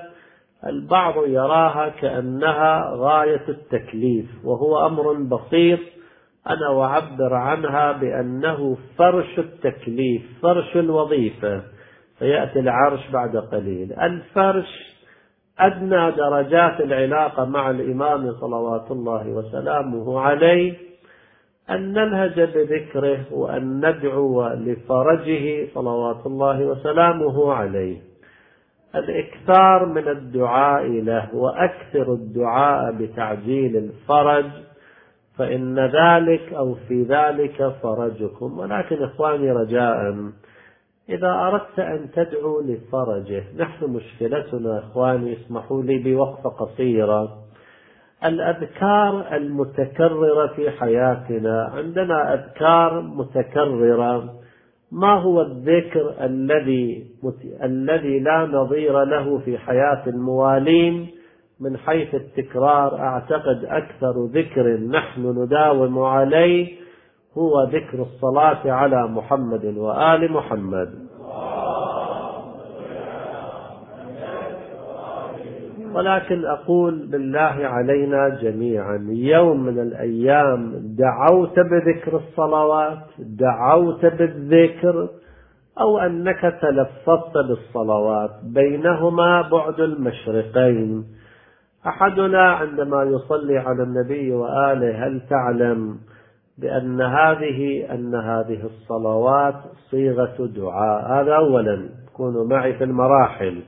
البعض 0.66 1.26
يراها 1.26 1.88
كأنها 1.88 2.92
غاية 2.96 3.48
التكليف 3.48 4.26
وهو 4.44 4.86
أمر 4.86 5.12
بسيط 5.12 5.78
أنا 6.50 6.82
أعبر 6.84 7.34
عنها 7.34 7.92
بأنه 7.92 8.76
فرش 8.98 9.38
التكليف 9.38 10.22
فرش 10.42 10.76
الوظيفة. 10.76 11.62
فيأتي 12.18 12.58
العرش 12.60 13.10
بعد 13.12 13.36
قليل. 13.36 13.92
الفرش 13.92 14.92
أدنى 15.58 16.10
درجات 16.10 16.80
العلاقة 16.80 17.44
مع 17.44 17.70
الإمام 17.70 18.32
صلوات 18.32 18.90
الله 18.90 19.28
وسلامه 19.28 20.20
عليه. 20.20 20.74
أن 21.70 21.92
نلهج 21.92 22.40
بذكره 22.40 23.18
وأن 23.30 23.86
ندعو 23.86 24.48
لفرجه 24.48 25.68
صلوات 25.74 26.26
الله 26.26 26.64
وسلامه 26.64 27.52
عليه. 27.52 28.12
الإكثار 28.94 29.86
من 29.86 30.08
الدعاء 30.08 30.86
له 30.86 31.34
وأكثر 31.34 32.12
الدعاء 32.12 32.92
بتعجيل 32.92 33.76
الفرج 33.76 34.46
فإن 35.38 35.78
ذلك 35.78 36.52
أو 36.52 36.74
في 36.88 37.02
ذلك 37.02 37.74
فرجكم. 37.82 38.58
ولكن 38.58 39.02
إخواني 39.02 39.52
رجاء 39.52 40.14
إذا 41.08 41.28
أردت 41.28 41.78
أن 41.78 42.10
تدعو 42.14 42.60
لفرجه 42.60 43.44
نحن 43.56 43.84
مشكلتنا 43.84 44.78
إخواني 44.78 45.32
اسمحوا 45.32 45.82
لي 45.82 45.98
بوقفة 45.98 46.50
قصيرة 46.50 47.38
الأذكار 48.24 49.36
المتكررة 49.36 50.46
في 50.46 50.70
حياتنا. 50.70 51.70
عندنا 51.74 52.34
أذكار 52.34 53.00
متكررة. 53.00 54.34
ما 54.92 55.14
هو 55.14 55.42
الذكر 55.42 56.14
الذي 56.20 57.06
الذي 57.62 58.18
لا 58.18 58.46
نظير 58.46 59.04
له 59.04 59.38
في 59.38 59.58
حياة 59.58 60.02
الموالين؟ 60.06 61.21
من 61.62 61.76
حيث 61.76 62.14
التكرار 62.14 62.98
أعتقد 62.98 63.64
أكثر 63.64 64.24
ذكر 64.24 64.76
نحن 64.76 65.42
نداوم 65.42 65.98
عليه 65.98 66.72
هو 67.38 67.64
ذكر 67.64 68.02
الصلاة 68.02 68.72
على 68.72 69.08
محمد 69.08 69.64
وآل 69.64 70.32
محمد. 70.32 70.94
ولكن 75.94 76.44
أقول 76.44 77.06
بالله 77.06 77.66
علينا 77.66 78.28
جميعا 78.28 79.06
يوم 79.10 79.64
من 79.64 79.78
الأيام 79.78 80.72
دعوت 80.98 81.58
بذكر 81.58 82.16
الصلوات 82.16 83.04
دعوت 83.18 84.06
بالذكر 84.06 85.08
أو 85.80 85.98
أنك 85.98 86.58
تلفظت 86.62 87.34
بالصلوات 87.48 88.30
بينهما 88.44 89.48
بعد 89.52 89.80
المشرقين. 89.80 91.21
أحدنا 91.86 92.52
عندما 92.52 93.02
يصلي 93.02 93.58
على 93.58 93.82
النبي 93.82 94.32
وآله 94.32 95.06
هل 95.06 95.20
تعلم 95.30 95.98
بأن 96.58 97.00
هذه 97.00 97.86
أن 97.94 98.14
هذه 98.14 98.64
الصلوات 98.64 99.54
صيغة 99.90 100.36
دعاء؟ 100.56 101.12
هذا 101.12 101.36
أولا. 101.36 101.88
كونوا 102.16 102.44
معي 102.44 102.74
في 102.74 102.84
المراحل. 102.84 103.62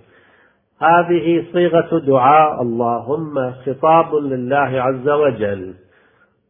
هذه 0.82 1.44
صيغة 1.52 1.98
دعاء. 1.98 2.62
اللهم 2.62 3.52
خطاب 3.52 4.14
لله 4.14 4.82
عز 4.82 5.08
وجل. 5.08 5.74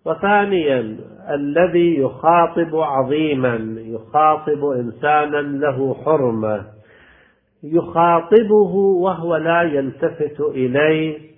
وثانيا 0.06 0.96
الذي 1.30 2.00
يخاطب 2.00 2.76
عظيما 2.76 3.76
يخاطب 3.78 4.64
إنسانا 4.64 5.40
له 5.40 5.94
حرمة. 6.04 6.64
يخاطبه 7.62 8.74
وهو 8.76 9.36
لا 9.36 9.62
يلتفت 9.62 10.40
إليه. 10.40 11.33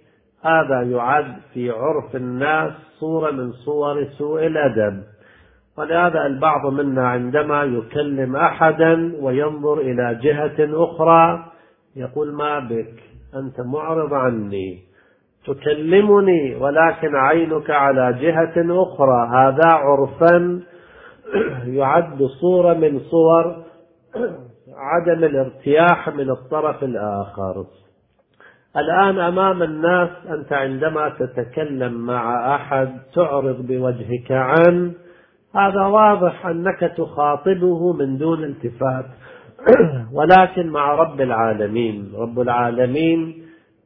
هذا 0.47 0.83
يعد 0.83 1.37
في 1.55 1.71
عرف 1.71 2.17
الناس 2.17 2.73
صورة 3.00 3.31
من 3.31 3.53
صور 3.53 4.05
سوء 4.05 4.47
الأدب. 4.47 5.02
ولهذا 5.78 6.26
البعض 6.26 6.67
منا 6.73 7.09
عندما 7.09 7.65
يكلم 7.65 8.37
أحدا 8.37 9.13
وينظر 9.21 9.78
إلى 9.78 10.19
جهة 10.23 10.85
أخرى 10.85 11.45
يقول 11.97 12.32
ما 12.32 12.59
بك؟ 12.59 12.95
أنت 13.35 13.61
معرض 13.61 14.15
عني. 14.15 14.78
تكلمني 15.47 16.54
ولكن 16.54 17.17
عينك 17.17 17.71
على 17.71 18.13
جهة 18.13 18.82
أخرى. 18.82 19.28
هذا 19.28 19.69
عرفا 19.73 20.61
يعد 21.65 22.23
صورة 22.41 22.75
من 22.75 23.00
صور 23.00 23.56
عدم 24.76 25.25
الارتياح 25.25 26.09
من 26.09 26.30
الطرف 26.30 26.85
الآخر. 26.85 27.65
الآن 28.76 29.19
أمام 29.19 29.62
الناس 29.62 30.08
أنت 30.30 30.52
عندما 30.52 31.08
تتكلم 31.08 31.93
مع 32.06 32.54
أحد 32.54 32.89
تعرض 33.15 33.67
بوجهك 33.67 34.30
عن 34.32 34.93
هذا 35.54 35.82
واضح 35.82 36.47
أنك 36.47 36.93
تخاطبه 36.97 37.93
من 37.93 38.19
دون 38.19 38.45
التفات. 38.45 39.06
ولكن 40.17 40.67
مع 40.67 40.95
رب 40.95 41.21
العالمين 41.21 42.12
رب 42.17 42.41
العالمين 42.41 43.34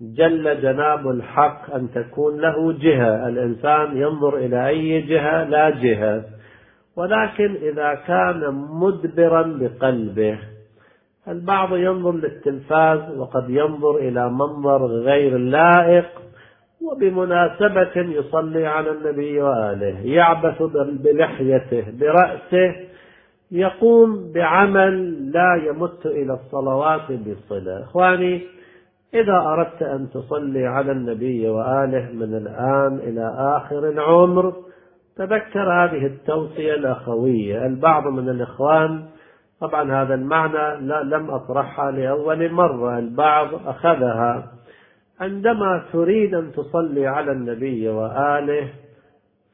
جل 0.01 0.61
جناب 0.63 1.09
الحق 1.09 1.75
أن 1.75 1.91
تكون 1.95 2.41
له 2.41 2.73
جهة. 2.73 3.29
الإنسان 3.29 3.97
ينظر 3.97 4.37
إلى 4.37 4.69
أي 4.69 5.01
جهة؟ 5.01 5.45
لا 5.45 5.71
جهة. 5.71 6.25
ولكن 6.97 7.55
إذا 7.63 7.95
كان 7.95 8.67
مدبرا 8.71 9.43
بقلبه 9.43 10.39
البعض 11.29 11.77
ينظر 11.77 12.13
للتلفاز 12.13 13.19
وقد 13.19 13.51
ينظر 13.51 13.97
إلى 13.97 14.31
منظر 14.31 14.87
غير 14.87 15.39
لائق 15.39 16.07
وبمناسبة 16.83 17.97
يصلي 17.97 18.67
على 18.67 18.91
النبي 18.91 19.43
وآله 19.43 20.07
يعبث 20.07 20.63
بلحيته 21.03 21.85
برأسه 22.01 22.75
يقوم 23.51 24.33
بعمل 24.35 25.33
لا 25.33 25.63
يمت 25.67 26.07
إلى 26.07 26.33
الصلوات 26.33 27.13
بصلة. 27.13 27.83
إخواني 27.83 28.43
إذا 29.15 29.37
أردت 29.37 29.83
أن 29.83 30.11
تصلي 30.11 30.67
على 30.67 30.93
النبي 30.93 31.49
وآله 31.49 32.09
من 32.13 32.35
الآن 32.35 32.99
إلى 32.99 33.35
آخر 33.57 33.89
العمر 33.89 34.55
تذكر 35.17 35.73
هذه 35.73 36.07
التوصية 36.07 36.75
الأخوية. 36.75 37.67
البعض 37.67 38.07
من 38.07 38.29
الإخوان 38.29 39.05
طبعا 39.61 40.03
هذا 40.03 40.15
المعنى 40.15 40.87
لا 40.87 41.03
لم 41.03 41.31
أطرحها 41.31 41.91
لأول 41.91 42.53
مرة 42.53 42.99
البعض 42.99 43.49
أخذها. 43.67 44.53
عندما 45.21 45.83
تريد 45.93 46.35
أن 46.35 46.53
تصلي 46.53 47.07
على 47.07 47.33
النبي 47.33 47.89
وآله 47.89 48.69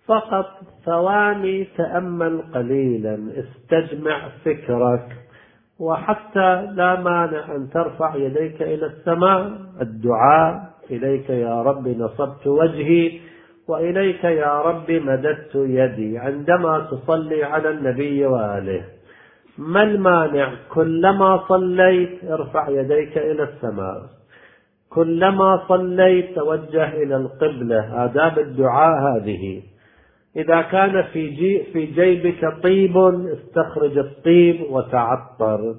فقط 0.06 0.46
ثواني 0.84 1.64
تأمل 1.76 2.42
قليلا 2.54 3.18
استجمع 3.38 4.28
فكرك 4.44 5.06
وحتى 5.80 6.66
لا 6.74 7.00
مانع 7.00 7.54
أن 7.56 7.70
ترفع 7.70 8.16
يديك 8.16 8.62
إلى 8.62 8.86
السماء. 8.86 9.52
الدعاء 9.80 10.70
إليك 10.90 11.30
يا 11.30 11.62
رب 11.62 11.88
نصبت 11.88 12.46
وجهي 12.46 13.20
وإليك 13.68 14.24
يا 14.24 14.60
رب 14.60 14.90
مددت 14.90 15.54
يدي. 15.54 16.18
عندما 16.18 16.86
تصلي 16.90 17.44
على 17.44 17.70
النبي 17.70 18.26
وآله. 18.26 18.95
ما 19.58 19.82
المانع؟ 19.82 20.52
كلما 20.74 21.44
صليت 21.48 22.24
ارفع 22.24 22.68
يديك 22.68 23.18
إلى 23.18 23.42
السماء. 23.42 24.02
كلما 24.90 25.62
صليت 25.68 26.34
توجه 26.34 26.88
إلى 27.02 27.16
القبلة. 27.16 28.04
آداب 28.04 28.38
الدعاء 28.38 28.98
هذه. 29.02 29.62
إذا 30.36 30.62
كان 30.62 31.02
في, 31.02 31.28
جي 31.28 31.62
في 31.72 31.86
جيبك 31.86 32.62
طيب 32.62 32.96
استخرج 33.32 33.98
الطيب 33.98 34.60
وتعطر. 34.70 35.74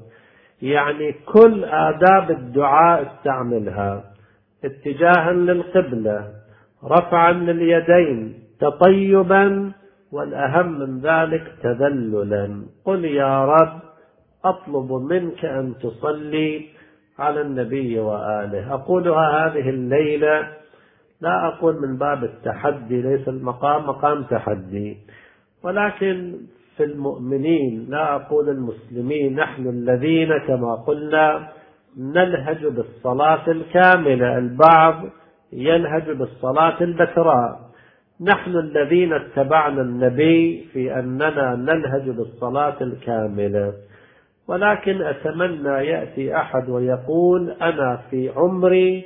يعني 0.62 1.16
كل 1.26 1.66
آداب 1.66 2.32
الدعاء 2.32 3.08
استعملها. 3.08 4.04
اتجاها 4.66 5.34
للقبلة. 5.34 6.28
رفعا 6.84 7.32
لليدين. 7.32 8.34
تطيبا 8.60 9.72
والأهم 10.12 10.80
من 10.80 11.00
ذلك 11.00 11.54
تذللا. 11.64 12.64
قل 12.86 13.06
يا 13.06 13.46
رب 13.46 13.80
أطلب 14.46 14.92
منك 14.92 15.46
أن 15.46 15.74
تصلي 15.82 16.66
على 17.20 17.42
النبي 17.42 18.00
وآله. 18.00 18.74
أقولها 18.74 19.46
هذه 19.46 19.70
الليلة 19.70 20.48
لا 21.22 21.48
أقول 21.48 21.82
من 21.82 21.98
باب 21.98 22.24
التحدي 22.24 23.02
ليس 23.02 23.28
المقام 23.28 23.88
مقام 23.88 24.24
تحدي. 24.24 24.98
ولكن 25.64 26.38
في 26.78 26.84
المؤمنين 26.84 27.86
لا 27.90 28.16
أقول 28.16 28.50
المسلمين 28.50 29.36
نحن 29.36 29.68
الذين 29.68 30.38
كما 30.48 30.76
قلنا 30.76 31.48
نلهج 31.98 32.66
بالصلاة 32.66 33.52
الكاملة. 33.52 34.38
البعض 34.38 35.04
يلهج 35.54 36.12
بالصلاة 36.12 36.82
البتراء 36.82 37.67
نحن 38.22 38.52
الذين 38.52 39.14
اتبعنا 39.14 39.82
النبي 39.82 40.68
في 40.74 41.00
أننا 41.00 41.56
نلهج 41.56 42.10
بالصلاة 42.10 42.76
الكاملة. 42.82 43.74
ولكن 44.48 45.02
أتمنى 45.02 45.70
يأتي 45.88 46.36
أحد 46.36 46.70
ويقول 46.70 47.52
أنا 47.52 48.00
في 48.10 48.30
عمري 48.36 49.06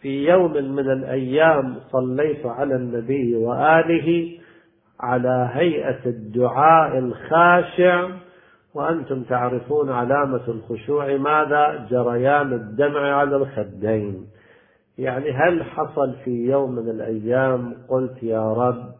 في 0.00 0.28
يوم 0.28 0.52
من 0.52 0.90
الأيام 0.90 1.76
صليت 1.92 2.46
على 2.46 2.74
النبي 2.74 3.36
وآله 3.36 4.30
على 5.00 5.50
هيئة 5.52 6.06
الدعاء 6.06 6.98
الخاشع. 6.98 8.08
وأنتم 8.74 9.22
تعرفون 9.22 9.90
علامة 9.90 10.48
الخشوع 10.48 11.16
ماذا؟ 11.16 11.86
جريان 11.90 12.52
الدمع 12.52 13.14
على 13.14 13.36
الخدين. 13.36 14.26
يعني 14.98 15.30
هل 15.30 15.64
حصل 15.64 16.14
في 16.24 16.30
يوم 16.30 16.70
من 16.70 16.90
الأيام 16.90 17.74
قلت 17.88 18.22
يا 18.22 18.52
رب 18.52 18.94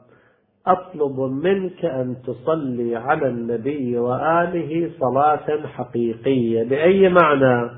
أطلب 0.67 1.21
منك 1.21 1.85
أن 1.85 2.17
تصلي 2.27 2.97
على 2.97 3.29
النبي 3.29 3.99
وآله 3.99 4.91
صلاة 5.01 5.67
حقيقية 5.67 6.65
بأي 6.65 7.09
معنى؟ 7.09 7.71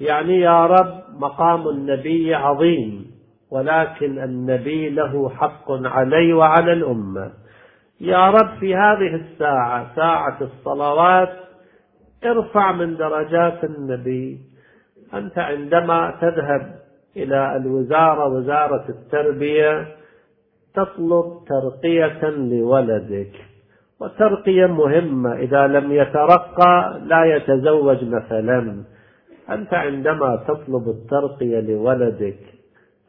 يعني 0.00 0.40
يا 0.40 0.66
رب 0.66 1.02
مقام 1.18 1.68
النبي 1.68 2.34
عظيم 2.34 3.06
ولكن 3.50 4.18
النبي 4.18 4.90
له 4.90 5.28
حق 5.28 5.72
علي 5.72 6.32
وعلى 6.32 6.72
الأمة. 6.72 7.30
يا 8.00 8.30
رب 8.30 8.58
في 8.60 8.74
هذه 8.74 9.14
الساعة 9.14 9.96
ساعة 9.96 10.38
الصلوات 10.40 11.36
ارفع 12.24 12.72
من 12.72 12.96
درجات 12.96 13.64
النبي. 13.64 14.38
أنت 15.14 15.38
عندما 15.38 16.14
تذهب 16.20 16.77
إلى 17.16 17.56
الوزارة 17.56 18.26
وزارة 18.26 18.84
التربية 18.88 19.86
تطلب 20.74 21.24
ترقية 21.48 22.30
لولدك. 22.30 23.32
وترقية 24.00 24.66
مهمة 24.66 25.34
إذا 25.34 25.66
لم 25.66 25.92
يترقى 25.92 27.00
لا 27.04 27.24
يتزوج 27.24 28.04
مثلا. 28.04 28.84
أنت 29.50 29.74
عندما 29.74 30.44
تطلب 30.48 30.88
الترقية 30.88 31.60
لولدك 31.60 32.38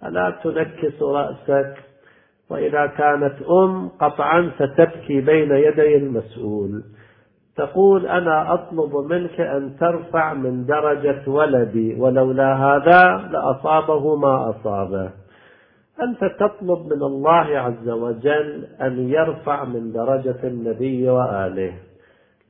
ألا 0.06 0.36
تنكس 0.44 1.02
رأسك؟ 1.02 1.74
وإذا 2.50 2.86
كانت 2.86 3.42
أم 3.42 3.90
قطعا 3.90 4.52
ستبكي 4.56 5.22
بين 5.22 5.52
يدي 5.52 5.98
المسؤول. 5.98 6.84
تقول 7.60 8.08
أنا 8.08 8.54
أطلب 8.54 8.96
منك 8.96 9.40
أن 9.42 9.76
ترفع 9.80 10.34
من 10.34 10.66
درجة 10.66 11.22
ولدي 11.28 11.96
ولولا 12.00 12.56
هذا 12.56 13.30
لأصابه 13.32 14.16
ما 14.16 14.50
أصابه. 14.50 15.10
أنت 16.02 16.20
تطلب 16.40 16.86
من 16.86 17.04
الله 17.04 17.58
عز 17.60 17.90
وجل 17.90 18.68
أن 18.82 19.10
يرفع 19.10 19.64
من 19.64 19.92
درجة 19.92 20.38
النبي 20.44 21.10
وآله. 21.10 21.74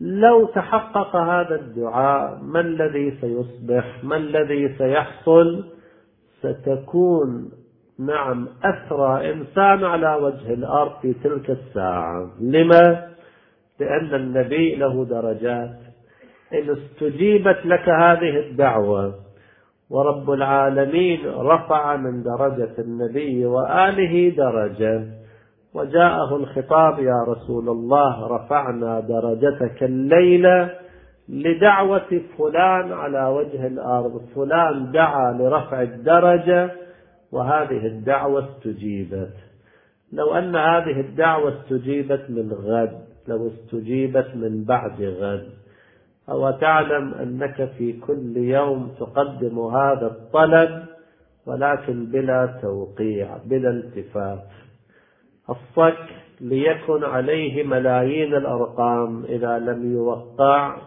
لو 0.02 0.46
تحقق 0.46 1.16
هذا 1.16 1.56
الدعاء 1.56 2.40
ما 2.44 2.60
الذي 2.60 3.18
سيصبح؟ 3.22 4.04
ما 4.04 4.18
الذي 4.18 4.78
سيحصل؟ 4.78 5.64
ستكون 6.40 7.52
نعم 8.00 8.48
أثرى 8.64 9.34
إنسان 9.34 9.84
على 9.84 10.16
وجه 10.16 10.54
الأرض 10.54 10.92
في 11.02 11.14
تلك 11.14 11.50
الساعة. 11.50 12.30
لما؟ 12.42 13.10
لأن 13.80 14.16
النبي 14.16 14.76
له 14.76 15.06
درجات. 15.06 15.76
إن 16.54 16.70
استجيبت 16.70 17.66
لك 17.66 17.90
هذه 17.90 18.40
الدعوة 18.40 19.14
ورب 19.90 20.32
العالمين 20.32 21.20
رفع 21.28 21.96
من 21.96 22.24
درجة 22.24 22.72
النبي 22.80 23.46
وآله 23.46 24.30
درجة. 24.30 25.04
وجاءه 25.74 26.36
الخطاب 26.36 27.00
يا 27.00 27.24
رسول 27.28 27.70
الله 27.70 28.28
رفعنا 28.28 29.00
درجتك 29.00 29.84
الليلة 29.84 30.70
لدعوة 31.30 32.22
فلان 32.38 32.92
على 32.92 33.28
وجه 33.28 33.68
الأرض. 33.68 34.22
فلان 34.36 34.92
دعا 34.92 35.32
لرفع 35.32 35.82
الدرجة 35.82 36.72
وهذه 37.32 37.86
الدعوة 37.86 38.50
استجيبت. 38.50 39.34
لو 40.14 40.34
أن 40.34 40.56
هذه 40.56 41.00
الدعوة 41.00 41.54
استجيبت 41.54 42.26
من 42.30 42.52
غد 42.54 43.09
لو 43.30 43.48
استجيبت 43.48 44.28
من 44.36 44.64
بعد 44.64 45.02
غد. 45.02 45.50
أو 46.30 46.52
تعلم 46.52 47.14
أنك 47.14 47.70
في 47.78 47.94
كل 48.00 48.38
يوم 48.38 48.92
تقدم 49.00 49.60
هذا 49.60 50.08
الطلب 50.08 50.84
ولكن 51.48 52.06
بلا 52.06 52.60
توقيع 52.62 53.38
بلا 53.46 53.70
التفات. 53.70 54.48
الصك 55.50 56.06
ليكن 56.42 57.04
عليه 57.04 57.64
ملايين 57.64 58.36
الأرقام 58.36 59.24
إذا 59.24 59.60
لم 59.60 59.94
يوقع 59.94 60.78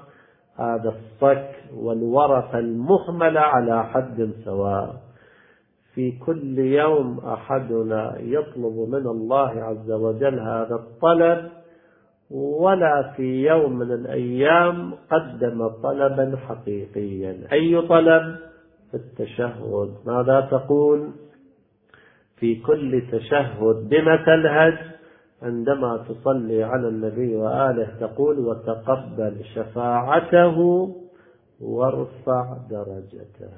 هذا 0.58 0.94
الصك 0.94 1.50
والورقة 1.76 2.58
المهملة 2.58 3.40
على 3.40 3.84
حد 3.84 4.30
سواء. 4.44 5.12
في 5.94 6.12
كل 6.18 6.58
يوم 6.58 7.18
أحدنا 7.18 8.18
يطلب 8.20 8.88
من 8.88 9.06
الله 9.06 9.48
عز 9.48 9.90
وجل 9.90 10.38
هذا 10.40 10.74
الطلب 10.74 11.50
ولا 12.32 13.12
في 13.16 13.46
يوم 13.46 13.78
من 13.78 13.92
الأيام 13.92 14.94
قدم 15.10 15.68
طلبا 15.68 16.36
حقيقيا. 16.36 17.52
أي 17.52 17.80
طلب؟ 17.88 18.36
في 18.90 18.94
التشهد. 18.96 19.94
ماذا 20.06 20.48
تقول؟ 20.50 21.10
في 22.36 22.60
كل 22.60 23.02
تشهد 23.12 23.88
بما 23.88 24.16
تلهج؟ 24.16 24.78
عندما 25.42 26.04
تصلي 26.08 26.62
على 26.62 26.88
النبي 26.88 27.36
وآله 27.36 27.96
تقول 28.00 28.38
وتقبل 28.38 29.44
شفاعته 29.54 30.88
وارفع 31.60 32.56
درجته. 32.70 33.52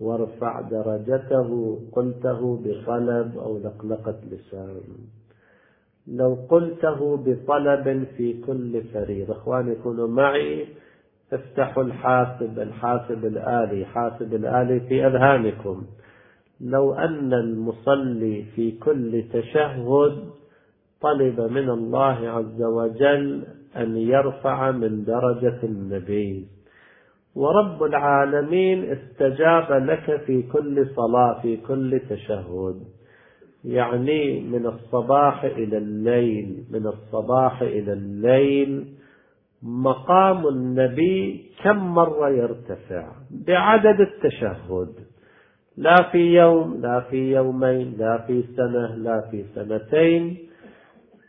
وارفع 0.00 0.60
درجته 0.60 1.78
قلته 1.92 2.56
بطلب 2.64 3.38
أو 3.38 3.58
لقلقة 3.58 4.16
لسان. 4.30 5.17
لو 6.12 6.38
قلته 6.48 7.16
بطلب 7.16 8.06
في 8.16 8.40
كل 8.46 8.82
فريضة 8.94 9.32
إخواني 9.32 9.74
كونوا 9.74 10.08
معي 10.08 10.66
افتحوا 11.32 11.82
الحاسب 11.82 12.58
الحاسب 12.58 13.24
الآلي 13.24 13.84
حاسب 13.84 14.34
الآلي 14.34 14.80
في 14.80 15.06
أذهانكم. 15.06 15.82
لو 16.60 16.94
أن 16.94 17.32
المصلي 17.32 18.44
في 18.56 18.70
كل 18.70 19.24
تشهد 19.32 20.12
طلب 21.00 21.40
من 21.40 21.70
الله 21.70 22.28
عز 22.28 22.62
وجل 22.62 23.44
أن 23.76 23.96
يرفع 23.96 24.70
من 24.70 25.04
درجة 25.04 25.58
النبي. 25.62 26.46
ورب 27.34 27.82
العالمين 27.82 28.84
استجاب 28.92 29.72
لك 29.72 30.20
في 30.26 30.42
كل 30.42 30.86
صلاة 30.96 31.40
في 31.42 31.56
كل 31.56 32.00
تشهد. 32.10 32.80
يعني 33.64 34.40
من 34.40 34.66
الصباح 34.66 35.44
إلى 35.44 35.78
الليل 35.78 36.64
من 36.70 36.86
الصباح 36.86 37.62
إلى 37.62 37.92
الليل 37.92 38.84
مقام 39.62 40.46
النبي 40.48 41.50
كم 41.64 41.94
مرة 41.94 42.30
يرتفع؟ 42.30 43.12
بعدد 43.46 44.00
التشهد. 44.00 44.94
لا 45.76 45.96
في 46.12 46.18
يوم 46.18 46.80
لا 46.80 47.00
في 47.00 47.32
يومين 47.32 47.94
لا 47.98 48.18
في 48.26 48.44
سنة 48.56 48.94
لا 48.94 49.20
في 49.30 49.44
سنتين. 49.54 50.36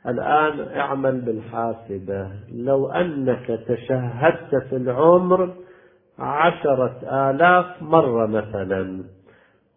الآن 0.07 0.77
اعمل 0.77 1.21
بالحاسبة. 1.21 2.31
لو 2.55 2.91
أنك 2.91 3.59
تشهدت 3.67 4.55
في 4.69 4.75
العمر 4.75 5.53
عشرة 6.19 6.99
آلاف 7.03 7.81
مرة 7.81 8.25
مثلا. 8.25 9.03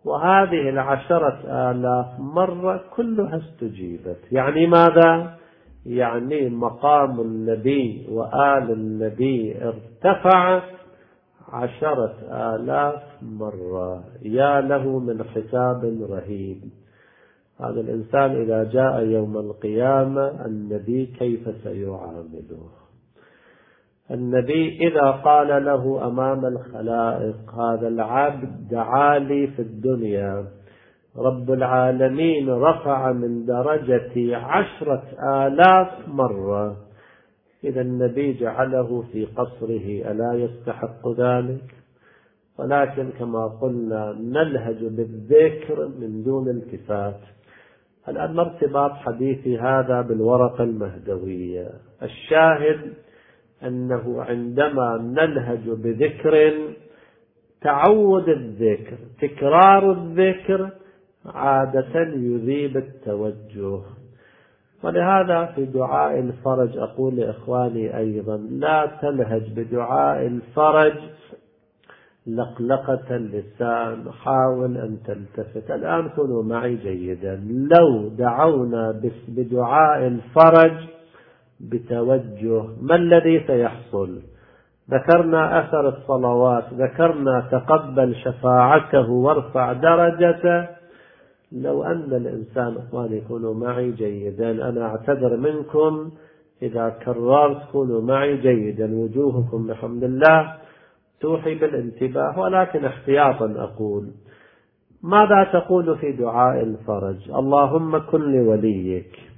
وهذه 0.04 0.68
العشرة 0.68 1.38
آلاف 1.46 2.20
مرة 2.20 2.84
كلها 2.96 3.36
استجيبت 3.36 4.18
يعني 4.32 4.66
ماذا؟ 4.66 5.34
يعني 5.86 6.48
مقام 6.48 7.20
النبي 7.20 8.06
وآل 8.10 8.70
النبي 8.70 9.56
ارتفعت 9.64 10.62
عشرة 11.52 12.14
آلاف 12.30 13.02
مرة. 13.22 14.04
يا 14.22 14.60
له 14.60 14.98
من 14.98 15.24
حساب 15.24 16.06
رهيب. 16.10 16.60
هذا 17.60 17.80
الإنسان 17.80 18.30
إذا 18.30 18.64
جاء 18.64 19.04
يوم 19.04 19.36
القيامة 19.36 20.46
النبي 20.46 21.06
كيف 21.06 21.48
سيعامله؟ 21.62 22.81
النبي 24.12 24.88
إذا 24.88 25.10
قال 25.10 25.64
له 25.64 26.06
أمام 26.06 26.46
الخلائق 26.46 27.54
هذا 27.54 27.88
العبد 27.88 28.68
دعا 28.70 29.18
لي 29.18 29.46
في 29.46 29.62
الدنيا. 29.62 30.44
رب 31.16 31.50
العالمين 31.50 32.50
رفع 32.50 33.12
من 33.12 33.46
درجتي 33.46 34.34
عشرة 34.34 35.02
آلاف 35.22 36.08
مرة. 36.08 36.76
إذا 37.64 37.80
النبي 37.80 38.32
جعله 38.32 39.04
في 39.12 39.24
قصره 39.24 40.10
ألا 40.10 40.34
يستحق 40.34 41.08
ذلك؟ 41.08 41.74
ولكن 42.58 43.10
كما 43.18 43.46
قلنا 43.46 44.16
نلهج 44.20 44.84
بالذكر 44.84 45.88
من 46.00 46.22
دون 46.24 46.48
التفات 46.48 47.20
الآن 48.08 48.38
ارتباط 48.38 48.92
حديثي 48.92 49.58
هذا 49.58 50.00
بالورقة 50.00 50.64
المهدوية. 50.64 51.68
الشاهد 52.02 52.92
أنه 53.66 54.22
عندما 54.22 54.98
نلهج 55.16 55.70
بذكر 55.70 56.52
تعود 57.60 58.28
الذكر 58.28 58.96
تكرار 59.20 59.92
الذكر 59.92 60.70
عادة 61.26 62.00
يذيب 62.00 62.76
التوجه. 62.76 63.80
ولهذا 64.82 65.44
في 65.54 65.64
دعاء 65.64 66.18
الفرج 66.18 66.78
أقول 66.78 67.16
لإخواني 67.16 67.98
أيضا 67.98 68.36
لا 68.36 68.98
تلهج 69.02 69.42
بدعاء 69.56 70.26
الفرج 70.26 70.94
لقلقة 72.26 73.16
اللسان 73.16 74.12
حاول 74.12 74.76
أن 74.76 74.98
تلتفت. 75.06 75.70
الآن 75.70 76.08
كونوا 76.08 76.42
معي 76.42 76.76
جيدا. 76.76 77.44
لو 77.50 78.08
دعونا 78.08 79.00
بدعاء 79.28 80.06
الفرج 80.06 80.91
بتوجه 81.62 82.64
ما 82.82 82.94
الذي 82.94 83.46
سيحصل؟ 83.46 84.22
ذكرنا 84.90 85.60
أثر 85.60 85.88
الصلوات 85.88 86.64
ذكرنا 86.74 87.48
تقبل 87.50 88.14
شفاعته 88.14 89.10
وارفع 89.10 89.72
درجته. 89.72 90.68
لو 91.52 91.82
أن 91.82 92.12
الإنسان 92.12 92.76
إخواني 92.76 93.20
كونوا 93.20 93.54
معي 93.54 93.90
جيدا 93.90 94.50
أنا 94.68 94.86
أعتذر 94.86 95.36
منكم. 95.36 96.10
إذا 96.62 96.88
كررت 96.88 97.62
كونوا 97.72 98.02
معي 98.02 98.36
جيدا 98.36 98.94
وجوهكم 98.94 99.66
بحمد 99.66 100.04
الله 100.04 100.54
توحي 101.20 101.54
بالانتباه 101.54 102.38
ولكن 102.38 102.84
احتياطا 102.84 103.54
أقول. 103.58 104.08
ماذا 105.02 105.44
تقول 105.52 105.98
في 105.98 106.12
دعاء 106.12 106.62
الفرج؟ 106.62 107.30
اللهم 107.30 107.98
كن 107.98 108.32
لوليك. 108.32 109.31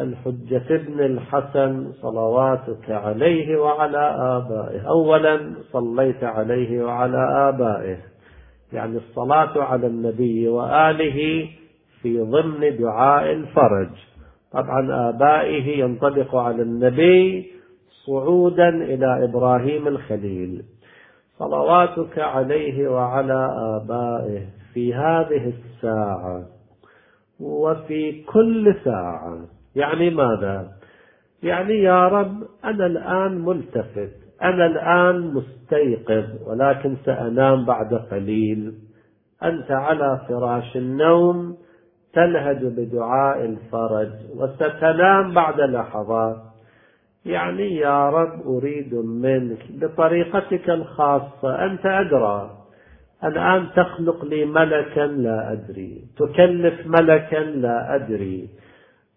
الحجة 0.00 0.74
ابن 0.74 1.00
الحسن 1.00 1.92
صلواتك 1.92 2.90
عليه 2.90 3.56
وعلى 3.56 4.16
آبائه. 4.18 4.80
أولا 4.88 5.54
صليت 5.72 6.24
عليه 6.24 6.84
وعلى 6.84 7.48
آبائه. 7.48 7.96
يعني 8.72 8.96
الصلاة 8.96 9.62
على 9.62 9.86
النبي 9.86 10.48
وآله 10.48 11.48
في 12.02 12.20
ضمن 12.20 12.76
دعاء 12.76 13.32
الفرج. 13.32 13.90
طبعا 14.52 15.08
آبائه 15.08 15.80
ينطبق 15.80 16.36
على 16.36 16.62
النبي 16.62 17.50
صعودا 18.06 18.68
إلى 18.68 19.24
إبراهيم 19.24 19.88
الخليل. 19.88 20.62
صلواتك 21.38 22.18
عليه 22.18 22.88
وعلى 22.88 23.48
آبائه 23.76 24.42
في 24.74 24.94
هذه 24.94 25.52
الساعة 25.52 26.42
وفي 27.40 28.22
كل 28.22 28.74
ساعة. 28.84 29.38
يعني 29.76 30.10
ماذا؟ 30.10 30.68
يعني 31.42 31.82
يا 31.82 32.08
رب 32.08 32.42
أنا 32.64 32.86
الآن 32.86 33.38
ملتفت 33.38 34.12
أنا 34.42 34.66
الآن 34.66 35.34
مستيقظ 35.34 36.24
ولكن 36.46 36.96
سأنام 37.04 37.64
بعد 37.64 37.94
قليل. 37.94 38.74
أنت 39.44 39.70
على 39.70 40.20
فراش 40.28 40.76
النوم 40.76 41.56
تلهج 42.12 42.64
بدعاء 42.64 43.44
الفرج 43.44 44.10
وستنام 44.36 45.34
بعد 45.34 45.60
لحظات. 45.60 46.36
يعني 47.26 47.76
يا 47.76 48.10
رب 48.10 48.46
أريد 48.46 48.94
منك 48.94 49.58
بطريقتك 49.70 50.70
الخاصة 50.70 51.64
أنت 51.64 51.86
أدرى 51.86 52.50
الآن 53.24 53.66
تخلق 53.76 54.24
لي 54.24 54.44
ملكا 54.44 55.00
لا 55.00 55.52
أدري 55.52 56.04
تكلف 56.16 56.86
ملكا 56.86 57.36
لا 57.36 57.94
أدري. 57.94 58.48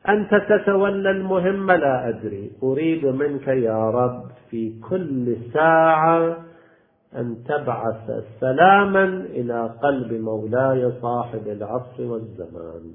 أنت 0.09 0.35
تتولى 0.35 1.11
المهمة 1.11 1.75
لا 1.75 2.09
أدري. 2.09 2.51
أريد 2.63 3.05
منك 3.05 3.47
يا 3.47 3.89
رب 3.89 4.23
في 4.49 4.79
كل 4.89 5.35
ساعة 5.53 6.37
أن 7.15 7.43
تبعث 7.47 8.23
سلاما 8.39 9.03
إلى 9.05 9.75
قلب 9.83 10.13
مولاي 10.13 10.91
صاحب 11.01 11.47
العصر 11.47 12.01
والزمان. 12.03 12.93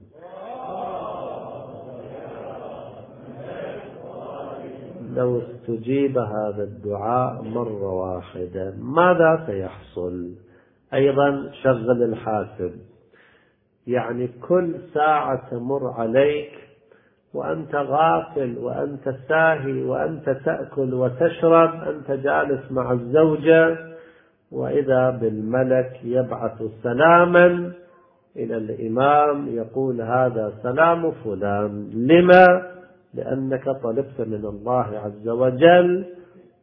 لو 5.14 5.38
استجيب 5.38 6.18
هذا 6.18 6.62
الدعاء 6.62 7.42
مرة 7.42 7.92
واحدة 7.92 8.75
ماذا 8.81 9.44
سيحصل؟ 9.47 10.35
أيضا 10.94 11.51
شغل 11.62 12.03
الحاسب. 12.03 12.73
يعني 13.87 14.29
كل 14.49 14.75
ساعة 14.94 15.51
تمر 15.51 15.90
عليك 15.90 16.67
وأنت 17.35 17.75
غافل 17.75 18.59
وأنت 18.59 19.14
ساهي 19.29 19.83
وأنت 19.83 20.31
تأكل 20.31 20.95
وتشرب 20.95 21.75
أنت 21.83 22.11
جالس 22.11 22.73
مع 22.73 22.93
الزوجة 22.93 23.77
وإذا 24.53 25.11
بالملك 25.11 26.01
يبعث 26.05 26.62
سلاما 26.83 27.73
إلى 28.37 28.57
الإمام 28.57 29.49
يقول 29.49 30.01
هذا 30.01 30.53
سلام 30.62 31.11
فلان 31.11 31.91
لما؟ 31.95 32.62
لأنك 33.14 33.64
طلبت 33.83 34.21
من 34.21 34.45
الله 34.45 34.99
عز 35.05 35.29
وجل 35.29 36.05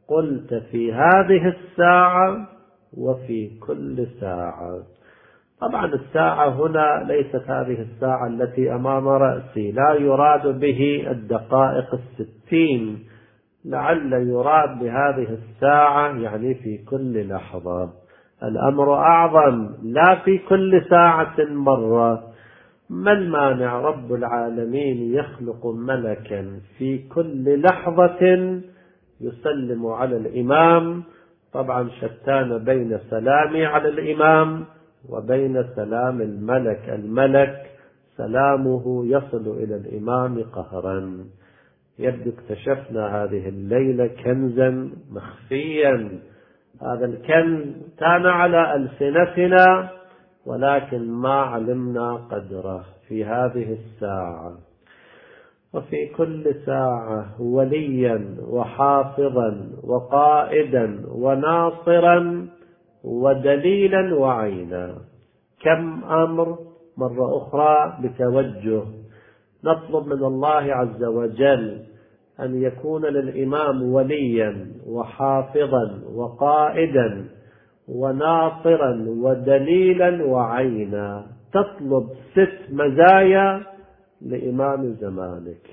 قلت 0.07 0.53
في 0.53 0.93
هذه 0.93 1.47
الساعة 1.47 2.47
وفي 2.97 3.59
كل 3.59 4.07
ساعة 4.19 4.83
طبعا 5.61 5.85
الساعة 5.85 6.49
هنا 6.49 7.05
ليست 7.07 7.43
هذه 7.49 7.81
الساعة 7.81 8.27
التي 8.27 8.75
أمام 8.75 9.07
رأسي. 9.07 9.71
لا 9.71 9.93
يراد 9.93 10.59
به 10.59 11.07
الدقائق 11.11 11.93
الستين. 11.93 12.99
لعل 13.65 14.13
يراد 14.13 14.79
بهذه 14.79 15.27
الساعة 15.39 16.17
يعني 16.17 16.55
في 16.55 16.77
كل 16.77 17.29
لحظة. 17.29 17.89
الأمر 18.43 18.93
أعظم. 18.93 19.69
لا 19.83 20.15
في 20.25 20.37
كل 20.37 20.81
ساعة 20.89 21.35
مرة. 21.39 22.23
ما 22.89 23.11
المانع 23.11 23.79
رب 23.79 24.13
العالمين 24.13 25.13
يخلق 25.13 25.65
ملكا 25.65 26.59
في 26.77 26.97
كل 26.97 27.61
لحظة 27.61 28.21
يسلم 29.21 29.85
على 29.85 30.17
الإمام؟ 30.17 31.03
طبعا 31.53 31.89
شتان 31.89 32.57
بين 32.57 32.99
سلامي 33.09 33.65
على 33.65 33.89
الإمام 33.89 34.65
وبين 35.09 35.63
سلام 35.75 36.21
الملك 36.21 36.89
الملك 36.89 37.65
سلامه 38.17 39.05
يصل 39.05 39.47
إلى 39.47 39.75
الإمام 39.75 40.43
قهرا. 40.43 41.25
يبدو 41.99 42.31
اكتشفنا 42.31 43.23
هذه 43.23 43.49
الليلة 43.49 44.07
كنزا 44.07 44.89
مخفيا. 45.11 46.09
هذا 46.81 47.05
الكنز 47.05 47.65
كان 47.97 48.25
على 48.25 48.75
ألسنتنا 48.75 49.89
ولكن 50.45 51.11
ما 51.11 51.41
علمنا 51.41 52.15
قدره 52.15 52.85
في 53.07 53.25
هذه 53.25 53.73
الساعة. 53.73 54.57
وفي 55.73 56.05
كل 56.07 56.55
ساعة 56.65 57.41
وليا 57.41 58.35
وحافظا 58.49 59.69
وقائدا 59.83 61.01
وناصرا 61.11 62.47
ودليلا 63.05 64.15
وعينا. 64.15 64.95
كم 65.63 66.03
أمر 66.03 66.57
مرة 66.97 67.37
أخرى 67.37 67.97
بتوجه. 68.03 68.83
نطلب 69.63 70.07
من 70.07 70.23
الله 70.23 70.73
عز 70.73 71.03
وجل 71.03 71.79
أن 72.39 72.61
يكون 72.61 73.05
للإمام 73.05 73.93
وليا 73.93 74.67
وحافظا 74.87 76.01
وقائدا 76.15 77.25
وناصرا 77.87 79.05
ودليلا 79.07 80.25
وعينا. 80.25 81.25
تطلب 81.53 82.09
ست 82.33 82.73
مزايا 82.73 83.61
لإمام 84.21 84.83
زمانك. 85.01 85.67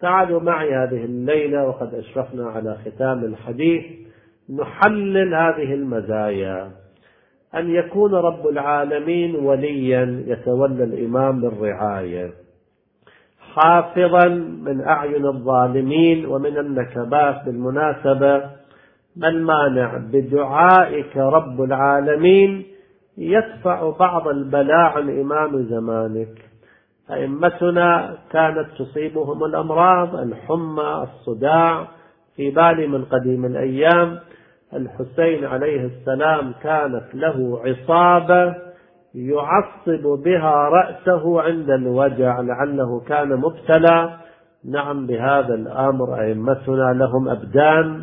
تعالوا 0.00 0.40
معي 0.40 0.74
هذه 0.74 1.04
الليلة 1.04 1.68
وقد 1.68 1.94
أشرفنا 1.94 2.46
على 2.46 2.76
ختام 2.84 3.24
الحديث. 3.24 4.05
نحلل 4.50 5.34
هذه 5.34 5.74
المزايا. 5.74 6.70
أن 7.54 7.70
يكون 7.70 8.14
رب 8.14 8.46
العالمين 8.46 9.36
وليا 9.36 10.24
يتولى 10.26 10.84
الإمام 10.84 11.40
بالرعاية 11.40 12.30
حافظا 13.54 14.28
من 14.64 14.80
أعين 14.80 15.26
الظالمين 15.26 16.26
ومن 16.26 16.58
النكبات 16.58 17.44
بالمناسبة. 17.46 18.50
ما 19.16 19.28
المانع 19.28 19.96
بدعائك 19.96 21.16
رب 21.16 21.62
العالمين 21.62 22.64
يدفع 23.18 23.90
بعض 23.90 24.28
البلاء 24.28 24.92
عن 24.96 25.20
إمام 25.20 25.62
زمانك. 25.62 26.46
أئمتنا 27.10 28.18
كانت 28.32 28.66
تصيبهم 28.78 29.44
الأمراض 29.44 30.14
الحمى 30.14 31.02
الصداع 31.02 31.88
في 32.36 32.50
بالي 32.50 32.86
من 32.86 33.04
قديم 33.04 33.44
الأيام 33.44 34.18
الحسين 34.74 35.44
عليه 35.44 35.84
السلام 35.86 36.52
كانت 36.62 37.14
له 37.14 37.60
عصابة 37.64 38.54
يعصب 39.14 40.22
بها 40.24 40.68
رأسه 40.68 41.40
عند 41.40 41.70
الوجع 41.70 42.40
لعله 42.40 43.00
كان 43.00 43.36
مبتلى. 43.36 44.10
نعم 44.64 45.06
بهذا 45.06 45.54
الأمر 45.54 46.20
أئمتنا 46.20 46.92
لهم 46.92 47.28
أبدان 47.28 48.02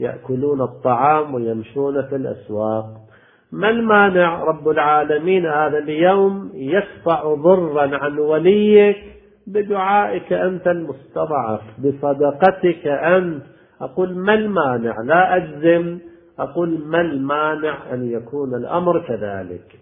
يأكلون 0.00 0.60
الطعام 0.60 1.34
ويمشون 1.34 2.02
في 2.02 2.16
الأسواق. 2.16 2.84
ما 3.52 3.70
المانع 3.70 4.44
رب 4.44 4.68
العالمين 4.68 5.46
هذا 5.46 5.78
اليوم 5.78 6.50
يدفع 6.54 7.34
ضرا 7.34 7.96
عن 7.96 8.18
وليك؟ 8.18 8.96
بدعائك 9.46 10.32
أنت 10.32 10.66
المستضعف 10.66 11.60
بصدقتك 11.78 12.86
أنت 12.86 13.51
أقول 13.82 14.18
ما 14.18 14.34
المانع؟ 14.34 15.00
لا 15.00 15.36
أجزم. 15.36 15.98
أقول 16.38 16.82
ما 16.86 17.00
المانع 17.00 17.78
أن 17.92 18.10
يكون 18.10 18.54
الأمر 18.54 19.00
كذلك. 19.00 19.78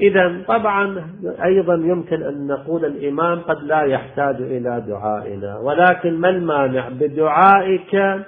إذا 0.00 0.42
طبعا 0.48 1.06
أيضا 1.44 1.74
يمكن 1.74 2.22
أن 2.22 2.46
نقول 2.46 2.84
الإمام 2.84 3.40
قد 3.40 3.62
لا 3.62 3.82
يحتاج 3.82 4.36
إلى 4.40 4.84
دعائنا 4.88 5.58
ولكن 5.58 6.20
ما 6.20 6.28
المانع؟ 6.28 6.88
بدعائك 6.88 8.24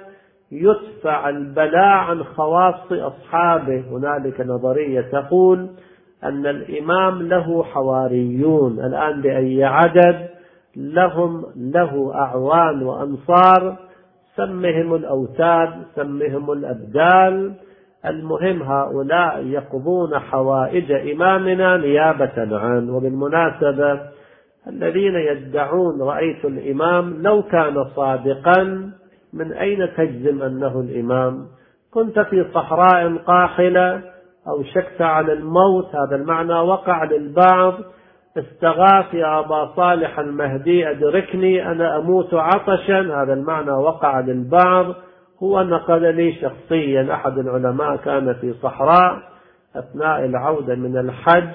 يدفع 0.51 1.29
البلاء 1.29 1.97
عن 1.97 2.23
خواص 2.23 2.91
أصحابه. 2.91 3.83
هنالك 3.91 4.41
نظرية 4.41 5.01
تقول 5.01 5.67
أن 6.23 6.45
الإمام 6.45 7.21
له 7.21 7.63
حواريون. 7.63 8.79
الآن 8.79 9.21
بأي 9.21 9.63
عدد؟ 9.63 10.27
لهم 10.75 11.45
له 11.55 12.11
أعوان 12.15 12.83
وأنصار. 12.83 13.86
سمهم 14.37 14.95
الأوتاد 14.95 15.69
سمهم 15.95 16.51
الأبدال 16.51 17.53
المهم 18.05 18.63
هؤلاء 18.63 19.45
يقضون 19.45 20.19
حوائج 20.19 20.91
إمامنا 20.91 21.77
نيابة 21.77 22.57
عنه. 22.57 22.95
وبالمناسبة 22.95 23.99
الذين 24.67 25.15
يدعون 25.15 26.01
رأيت 26.01 26.45
الإمام 26.45 27.21
لو 27.21 27.43
كان 27.43 27.85
صادقا 27.95 28.91
من 29.33 29.53
أين 29.53 29.89
تجزم 29.97 30.41
أنه 30.43 30.79
الإمام؟ 30.79 31.47
كنت 31.91 32.19
في 32.19 32.45
صحراء 32.53 33.17
قاحلة 33.17 34.01
أو 34.47 34.63
شكت 34.63 35.01
على 35.01 35.33
الموت. 35.33 35.95
هذا 35.95 36.15
المعنى 36.15 36.53
وقع 36.53 37.03
للبعض. 37.03 37.73
استغاث 38.37 39.13
يا 39.13 39.39
أبا 39.39 39.71
صالح 39.75 40.19
المهدي 40.19 40.89
أدركني 40.89 41.71
أنا 41.71 41.97
أموت 41.97 42.33
عطشا. 42.33 42.99
هذا 42.99 43.33
المعنى 43.33 43.71
وقع 43.71 44.19
للبعض. 44.19 44.85
هو 45.43 45.63
نقل 45.63 46.15
لي 46.15 46.33
شخصيا 46.33 47.13
أحد 47.13 47.37
العلماء 47.37 47.95
كان 47.95 48.33
في 48.33 48.53
صحراء 48.53 49.21
أثناء 49.75 50.25
العودة 50.25 50.75
من 50.75 50.97
الحج 50.97 51.49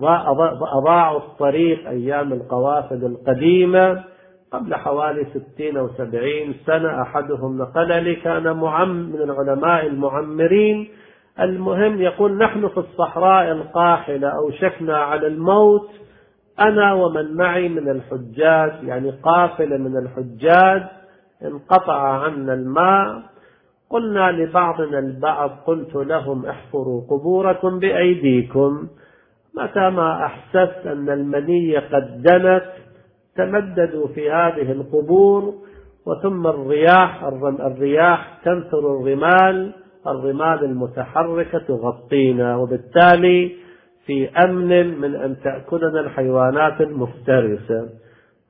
وأضاعوا 0.00 1.18
الطريق 1.18 1.88
أيام 1.88 2.32
القوافل 2.32 3.04
القديمة. 3.04 4.04
قبل 4.52 4.74
حوالي 4.74 5.24
ستين 5.24 5.76
أو 5.76 5.88
سبعين 5.88 6.54
سنة 6.66 7.02
أحدهم 7.02 7.58
نقل 7.58 8.04
لي 8.04 8.14
كان 8.14 8.56
معم 8.56 8.88
من 8.88 9.22
العلماء 9.22 9.86
المعمرين 9.86 10.88
المهم 11.40 12.00
يقول 12.00 12.38
نحن 12.38 12.68
في 12.68 12.78
الصحراء 12.78 13.52
القاحلة 13.52 14.28
أوشكنا 14.28 14.96
على 14.98 15.26
الموت 15.26 15.88
أنا 16.60 16.92
ومن 16.92 17.34
معي 17.36 17.68
من 17.68 17.88
الحجاج 17.88 18.72
يعني 18.82 19.10
قافلة 19.10 19.76
من 19.76 19.96
الحجاج 19.96 20.82
انقطع 21.44 22.22
عنا 22.24 22.54
الماء. 22.54 23.22
قلنا 23.90 24.32
لبعضنا 24.32 24.98
البعض 24.98 25.50
قلت 25.66 25.94
لهم 25.94 26.46
احفروا 26.46 27.02
قبوركم 27.10 27.78
بأيديكم. 27.78 28.88
متى 29.54 29.90
ما 29.90 30.24
أحسست 30.24 30.86
أن 30.86 31.10
المنية 31.10 31.78
قد 31.78 32.22
دنت 32.22 32.64
تمددوا 33.36 34.08
في 34.08 34.30
هذه 34.30 34.72
القبور 34.72 35.54
وثم 36.06 36.46
الرياح 36.46 37.24
الرياح 37.60 38.38
تنثر 38.44 38.78
الرمال. 38.78 39.72
الرمال 40.10 40.64
المتحركة 40.64 41.58
تغطينا 41.58 42.56
وبالتالي 42.56 43.52
في 44.06 44.28
أمن 44.28 45.00
من 45.00 45.14
أن 45.14 45.36
تأكلنا 45.44 46.00
الحيوانات 46.00 46.80
المفترسة. 46.80 47.88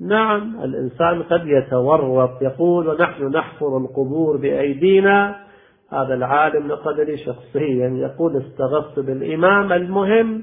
نعم 0.00 0.64
الإنسان 0.64 1.22
قد 1.22 1.46
يتورط 1.46 2.42
يقول 2.42 2.88
ونحن 2.88 3.24
نحفر 3.24 3.78
القبور 3.78 4.36
بأيدينا. 4.36 5.36
هذا 5.92 6.14
العالم 6.14 6.78
لي 6.98 7.18
شخصيا 7.18 7.88
يقول 7.88 8.36
استغفت 8.36 8.98
بالإمام 8.98 9.72
المهم. 9.72 10.42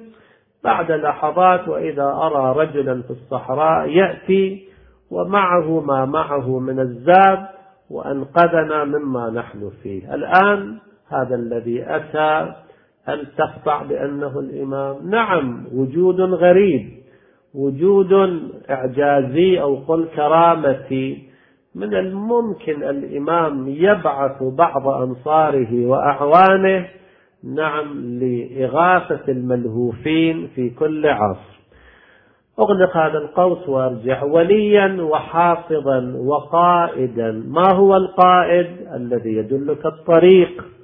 بعد 0.64 0.92
لحظات 0.92 1.68
وإذا 1.68 2.04
أرى 2.04 2.66
رجلا 2.66 3.02
في 3.02 3.10
الصحراء 3.10 3.90
يأتي 3.90 4.68
ومعه 5.12 5.80
ما 5.82 6.06
معه 6.06 6.60
من 6.60 6.80
الزاد 6.80 7.46
وأنقذنا 7.90 8.84
مما 8.84 9.30
نحن 9.30 9.72
فيه. 9.84 10.16
الآن 10.16 10.78
هذا 11.10 11.36
الذي 11.36 11.84
أتى 11.88 12.54
هل 13.06 13.28
تخضع 13.38 13.84
بأنه 13.84 14.40
الإمام؟ 14.40 15.10
نعم 15.10 15.66
وجود 15.74 16.22
غريب 16.22 16.90
وجود 17.56 18.14
إعجازي 18.70 19.62
أو 19.62 19.76
قل 19.76 20.08
كرامتي. 20.16 21.24
من 21.76 21.94
الممكن 21.94 22.84
الإمام 22.84 23.68
يبعث 23.68 24.44
بعض 24.44 24.88
أنصاره 24.88 25.86
وأعوانه 25.86 26.88
نعم 27.44 28.20
لإغاثة 28.20 29.32
الملهوفين 29.32 30.48
في 30.56 30.70
كل 30.70 31.08
عصر. 31.08 31.56
أغلق 32.60 32.98
هذا 32.98 33.18
القوس 33.18 33.70
وأرجع. 33.70 34.24
وليا 34.24 35.02
وحافظا 35.02 36.14
وقائدا. 36.18 37.32
ما 37.48 37.74
هو 37.74 37.96
القائد 37.96 38.68
الذي 38.96 39.36
يدلك 39.36 39.86
الطريق؟ 39.86 40.75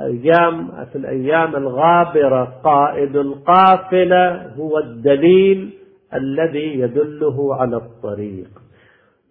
أيام 0.00 0.68
في 0.92 0.98
الأيام 0.98 1.56
الغابرة 1.56 2.44
قائد 2.64 3.16
القافلة 3.16 4.52
هو 4.54 4.78
الدليل 4.78 5.70
الذي 6.14 6.80
يدله 6.80 7.54
على 7.54 7.76
الطريق. 7.76 8.48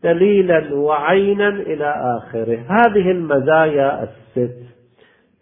دليلا 0.04 0.76
وعينا 0.76 1.50
إلى 1.50 2.18
آخره. 2.18 2.60
هذه 2.70 3.12
المزايا 3.12 4.04
الست 4.04 4.58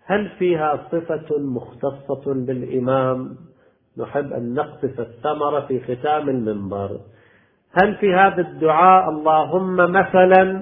هل 0.05 0.29
فيها 0.39 0.79
صفة 0.91 1.39
مختصة 1.39 2.33
بالإمام؟ 2.33 3.35
نحب 3.97 4.33
أن 4.33 4.53
نقطف 4.53 4.99
الثمرة 4.99 5.59
في 5.59 5.79
ختام 5.79 6.29
المنبر. 6.29 6.99
هل 7.81 7.95
في 7.95 8.13
هذا 8.13 8.41
الدعاء 8.41 9.09
اللهم 9.09 9.75
مثلا؟ 9.75 10.61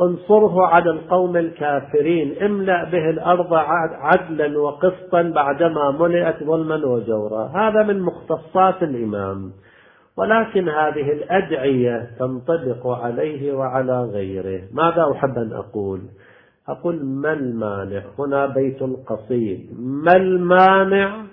انصره 0.00 0.66
على 0.66 0.90
القوم 0.90 1.36
الكافرين. 1.36 2.42
املأ 2.42 2.84
به 2.84 3.10
الأرض 3.10 3.54
عدلا 3.54 4.58
وقسطا 4.58 5.22
بعدما 5.22 5.90
ملئت 5.90 6.44
ظلما 6.44 6.86
وجورا. 6.86 7.46
هذا 7.46 7.82
من 7.82 8.00
مختصات 8.00 8.82
الإمام. 8.82 9.52
ولكن 10.16 10.68
هذه 10.68 11.12
الأدعية 11.12 12.10
تنطبق 12.18 12.86
عليه 12.86 13.52
وعلى 13.52 14.02
غيره. 14.02 14.62
ماذا 14.72 15.12
أحب 15.12 15.38
أن 15.38 15.52
أقول؟ 15.52 16.00
أقول 16.68 17.04
ما 17.04 17.32
المانع؟ 17.32 18.02
هنا 18.18 18.46
بيت 18.46 18.82
قصيد 18.82 19.70
ما 19.78 20.16
المانع؟ 20.16 21.24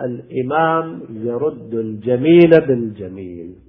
الإمام 0.00 1.00
يرد 1.10 1.74
الجميل 1.74 2.50
بالجميل. 2.50 3.63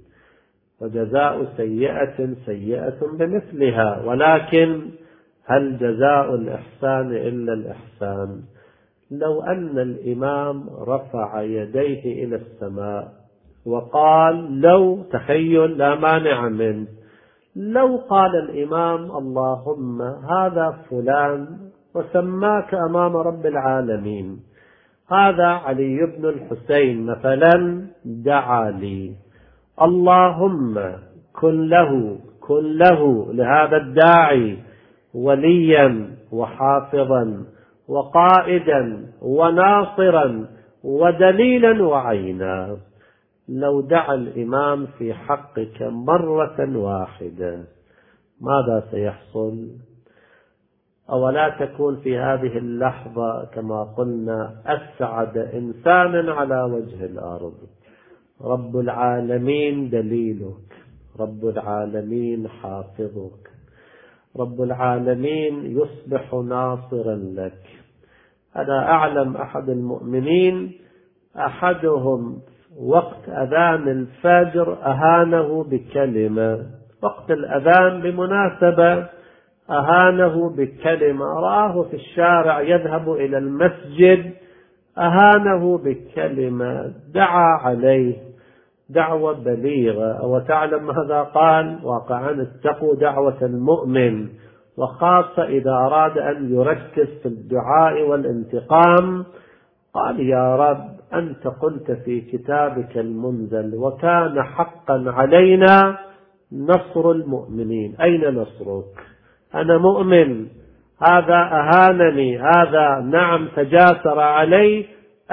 وجزاء 0.80 1.44
سيئة 1.56 2.34
سيئة 2.46 2.98
بمثلها. 3.18 4.02
ولكن 4.04 4.80
هل 5.44 5.78
جزاء 5.78 6.34
الإحسان 6.34 7.10
إلا 7.10 7.52
الإحسان؟ 7.52 8.42
لو 9.10 9.42
أن 9.42 9.78
الإمام 9.78 10.68
رفع 10.88 11.42
يديه 11.42 12.24
إلى 12.24 12.36
السماء 12.36 13.12
وقال 13.66 14.60
لو 14.60 15.02
تخيل 15.02 15.78
لا 15.78 15.94
مانع 15.94 16.48
منه. 16.48 16.86
لو 17.56 17.96
قال 17.96 18.36
الإمام 18.36 19.10
اللهم 19.10 20.02
هذا 20.02 20.78
فلان 20.90 21.58
وسماك 21.94 22.74
أمام 22.74 23.16
رب 23.16 23.46
العالمين. 23.46 24.40
هذا 25.12 25.46
علي 25.46 26.06
بن 26.18 26.28
الحسين 26.28 27.06
مثلا 27.06 27.86
دعا 28.04 28.70
لي. 28.70 29.25
اللهم 29.82 30.92
كن 31.40 31.68
له 31.68 32.18
كن 32.40 32.78
له 32.78 33.32
لهذا 33.32 33.76
الداعي 33.76 34.58
وليا 35.14 36.10
وحافظا 36.32 37.44
وقائدا 37.88 39.06
وناصرا 39.22 40.46
ودليلا 40.84 41.84
وعينا. 41.84 42.76
لو 43.48 43.80
دعا 43.80 44.14
الإمام 44.14 44.86
في 44.98 45.14
حقك 45.14 45.82
مرة 45.82 46.78
واحدة 46.78 47.64
ماذا 48.40 48.84
سيحصل؟ 48.90 49.68
أولا 51.10 51.48
تكون 51.48 51.96
في 51.96 52.18
هذه 52.18 52.58
اللحظة 52.58 53.44
كما 53.44 53.82
قلنا 53.82 54.62
أسعد 54.66 55.38
إنسان 55.38 56.28
على 56.28 56.62
وجه 56.62 57.04
الأرض. 57.04 57.54
رب 58.44 58.76
العالمين 58.76 59.90
دليلك. 59.90 60.76
رب 61.20 61.46
العالمين 61.48 62.48
حافظك. 62.48 63.50
رب 64.36 64.62
العالمين 64.62 65.78
يصبح 65.80 66.34
ناصرا 66.34 67.14
لك. 67.14 67.62
أنا 68.56 68.90
أعلم 68.90 69.36
أحد 69.36 69.68
المؤمنين 69.68 70.72
أحدهم 71.36 72.38
وقت 72.80 73.28
أذان 73.28 73.88
الفجر 73.88 74.72
أهانه 74.72 75.64
بكلمة. 75.64 76.66
وقت 77.02 77.30
الأذان 77.30 78.00
بمناسبة 78.00 79.08
أهانه 79.70 80.50
بكلمة. 80.50 81.24
رآه 81.24 81.82
في 81.82 81.96
الشارع 81.96 82.60
يذهب 82.60 83.12
إلى 83.12 83.38
المسجد 83.38 84.32
أهانه 84.98 85.78
بكلمة 85.78 86.92
دعا 87.14 87.58
عليه 87.62 88.14
دعوة 88.88 89.32
بليغة. 89.32 90.26
وتعلم 90.26 90.86
ماذا 90.86 91.22
قال؟ 91.22 91.78
واقعا 91.82 92.42
اتقوا 92.42 92.94
دعوة 92.94 93.38
المؤمن. 93.42 94.28
وخاصة 94.76 95.42
إذا 95.44 95.70
أراد 95.70 96.18
أن 96.18 96.54
يركز 96.54 97.08
في 97.22 97.26
الدعاء 97.26 98.02
والانتقام 98.02 99.24
قال 99.94 100.20
يا 100.20 100.56
رب 100.56 100.88
أنت 101.14 101.46
قلت 101.46 101.90
في 101.90 102.20
كتابك 102.20 102.98
المنزل 102.98 103.74
وكان 103.74 104.42
حقا 104.42 105.04
علينا 105.06 105.98
نصر 106.52 107.10
المؤمنين. 107.10 107.96
أين 108.00 108.34
نصرك؟ 108.34 109.06
أنا 109.54 109.78
مؤمن. 109.78 110.46
هذا 111.02 111.34
أهانني 111.34 112.38
هذا 112.38 113.00
نعم 113.00 113.48
تجاسر 113.56 114.20
علي 114.20 114.86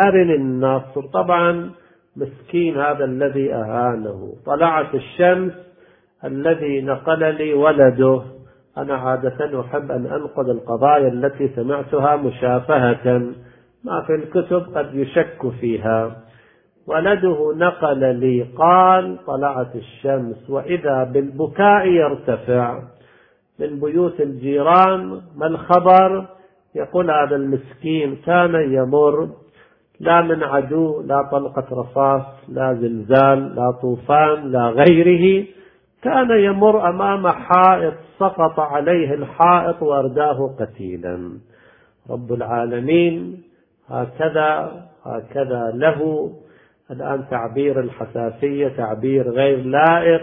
أرني 0.05 0.35
النصر. 0.35 1.01
طبعا 1.13 1.71
مسكين 2.17 2.77
هذا 2.79 3.05
الذي 3.05 3.53
أهانه. 3.53 4.33
طلعت 4.45 4.95
الشمس 4.95 5.53
الذي 6.25 6.81
نقل 6.81 7.35
لي 7.35 7.53
ولده. 7.53 8.21
أنا 8.77 8.95
عادة 8.95 9.61
أحب 9.61 9.91
أن 9.91 10.05
أنقل 10.05 10.51
القضايا 10.51 11.07
التي 11.07 11.47
سمعتها 11.47 12.15
مشافهة. 12.15 13.21
ما 13.83 14.01
في 14.07 14.15
الكتب 14.15 14.77
قد 14.77 14.95
يشك 14.95 15.49
فيها. 15.59 16.15
ولده 16.87 17.53
نقل 17.55 18.15
لي 18.15 18.43
قال 18.57 19.17
طلعت 19.25 19.75
الشمس 19.75 20.49
وإذا 20.49 21.03
بالبكاء 21.03 21.87
يرتفع. 21.87 22.79
من 23.63 23.79
بيوت 23.79 24.21
الجيران 24.21 25.21
ما 25.35 25.47
الخبر؟ 25.47 26.25
يقول 26.75 27.11
هذا 27.11 27.35
المسكين 27.35 28.15
كان 28.15 28.73
يمر 28.73 29.29
لا 29.99 30.21
من 30.21 30.43
عدو 30.43 31.01
لا 31.01 31.29
طلقة 31.31 31.65
رصاص 31.71 32.25
لا 32.49 32.73
زلزال 32.73 33.55
لا 33.55 33.71
طوفان 33.71 34.51
لا 34.51 34.69
غيره. 34.69 35.45
كان 36.01 36.29
يمر 36.31 36.89
أمام 36.89 37.27
حائط 37.27 37.93
سقط 38.19 38.59
عليه 38.59 39.13
الحائط 39.13 39.83
وأرداه 39.83 40.55
قتيلا. 40.59 41.39
رب 42.09 42.33
العالمين 42.33 43.43
هكذا 43.89 44.81
هكذا 45.05 45.71
له. 45.75 46.31
الآن 46.91 47.25
تعبير 47.29 47.79
الحساسية 47.79 48.67
تعبير 48.67 49.29
غير 49.29 49.57
لائق. 49.65 50.21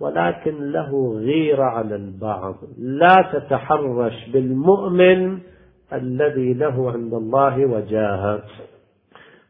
ولكن 0.00 0.72
له 0.72 1.14
غيرة 1.18 1.64
على 1.64 1.96
البعض. 1.96 2.54
لا 2.78 3.30
تتحرش 3.32 4.28
بالمؤمن 4.32 5.38
الذي 5.92 6.54
له 6.54 6.92
عند 6.92 7.14
الله 7.14 7.66
وجاهه. 7.66 8.42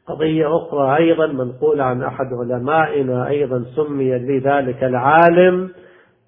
قضية 0.06 0.56
أخرى 0.56 0.96
أيضا 0.96 1.26
منقولة 1.26 1.84
عن 1.84 2.02
أحد 2.02 2.26
علمائنا 2.32 3.28
أيضا 3.28 3.64
سمي 3.76 4.18
بذلك 4.18 4.84
العالم. 4.84 5.70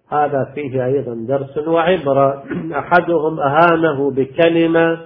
هذا 0.08 0.52
فيه 0.54 0.86
أيضا 0.86 1.14
درس 1.14 1.58
وعبرة. 1.58 2.44
أحدهم 2.78 3.40
أهانه 3.40 4.10
بكلمة 4.10 4.98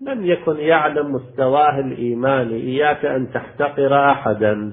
لم 0.00 0.26
يكن 0.26 0.56
يعلم 0.56 1.12
مستواه 1.12 1.80
الإيماني. 1.80 2.54
إياك 2.54 3.04
أن 3.04 3.32
تحتقر 3.32 4.10
أحدا. 4.10 4.72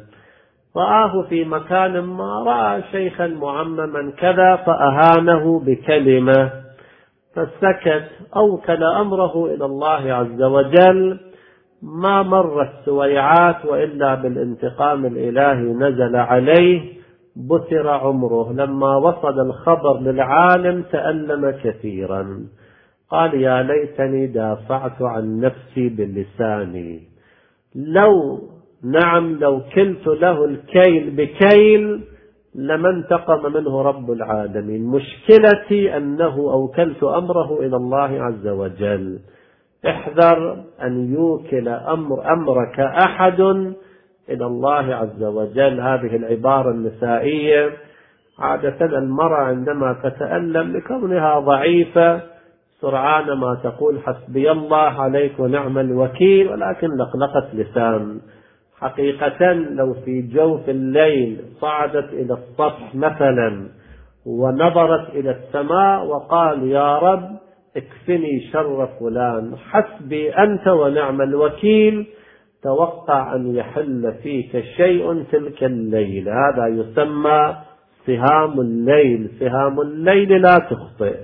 رآه 0.78 1.22
في 1.30 1.46
مكان 1.46 2.00
ما 2.00 2.44
رأى 2.44 2.84
شيخا 2.92 3.28
معمما 3.28 4.12
كذا 4.18 4.56
فأهانه 4.56 5.60
بكلمة 5.60 6.52
فسكت 7.36 8.10
أوكل 8.36 8.84
أمره 8.84 9.46
إلى 9.46 9.66
الله 9.66 10.14
عز 10.14 10.42
وجل. 10.42 11.20
ما 11.82 12.24
مرت 12.24 12.70
سويعات 12.86 13.66
وإلا 13.66 14.16
بالانتقام 14.16 15.06
الإلهي 15.06 15.74
نزل 15.74 16.16
عليه 16.16 16.82
بتر 17.36 17.90
عمره. 17.90 18.54
لما 18.54 18.96
وصل 18.96 19.40
الخبر 19.40 20.00
للعالم 20.00 20.84
تألم 20.92 21.52
كثيرا. 21.64 22.40
قال 23.10 23.34
يا 23.34 23.64
ليتني 23.64 24.28
دافعت 24.28 25.02
عن 25.02 25.40
نفسي 25.40 25.90
بلساني. 25.90 27.02
لو 27.76 28.40
نعم 28.84 29.40
لو 29.40 29.62
كلت 29.76 30.08
له 30.08 30.46
الكيل 30.46 31.10
بكيل 31.10 32.04
لما 32.56 32.90
انتقم 32.90 33.54
منه 33.54 33.82
رب 33.82 34.12
العالمين. 34.12 34.86
مشكلتي 34.86 35.98
أنه 35.98 36.36
أوكلت 36.36 37.04
أمره 37.04 37.60
إلى 37.60 37.76
الله 37.76 38.24
عز 38.24 38.48
وجل. 38.48 39.20
احذر 39.88 40.64
أن 40.84 41.14
يوكل 41.14 41.68
أمر 41.68 42.34
أمرك 42.34 42.80
أحد 42.80 43.40
إلى 44.30 44.46
الله 44.46 44.96
عز 44.96 45.24
وجل. 45.24 45.80
هذه 45.80 46.16
العبارة 46.16 46.72
النسائية. 46.72 47.70
عادة 48.40 48.86
المرأة 48.86 49.44
عندما 49.44 49.96
تتألم 50.04 50.78
لكونها 50.78 51.40
ضعيفة 51.40 52.22
سرعان 52.82 53.32
ما 53.32 53.60
تقول 53.64 54.00
حسبي 54.00 54.52
الله 54.52 55.02
عليك 55.02 55.40
ونعم 55.40 55.78
الوكيل 55.78 56.48
ولكن 56.48 56.88
لقلقة 56.88 57.48
لسان. 57.54 58.20
حقيقة 58.84 59.54
لو 59.54 59.94
في 59.94 60.22
جوف 60.22 60.70
الليل 60.70 61.42
صعدت 61.62 62.14
إلى 62.14 62.34
السطح 62.34 62.96
مثلا 62.96 63.68
ونظرت 64.26 65.10
إلى 65.10 65.32
السماء 65.32 66.06
وقال 66.06 66.68
يا 66.68 66.98
رب 66.98 67.30
اكفني 67.78 68.42
شر 68.52 68.90
فلان 69.00 69.56
حسبي 69.58 70.30
أنت 70.30 70.68
ونعم 70.68 71.22
الوكيل 71.22 72.08
توقع 72.64 73.36
أن 73.36 73.56
يحل 73.56 74.14
فيك 74.24 74.64
شيء 74.78 75.24
تلك 75.32 75.64
الليل. 75.64 76.30
هذا 76.30 76.68
يسمى 76.68 77.56
سهام 78.06 78.60
الليل. 78.60 79.30
سهام 79.40 79.82
الليل 79.82 80.42
لا 80.42 80.58
تخطئ. 80.58 81.16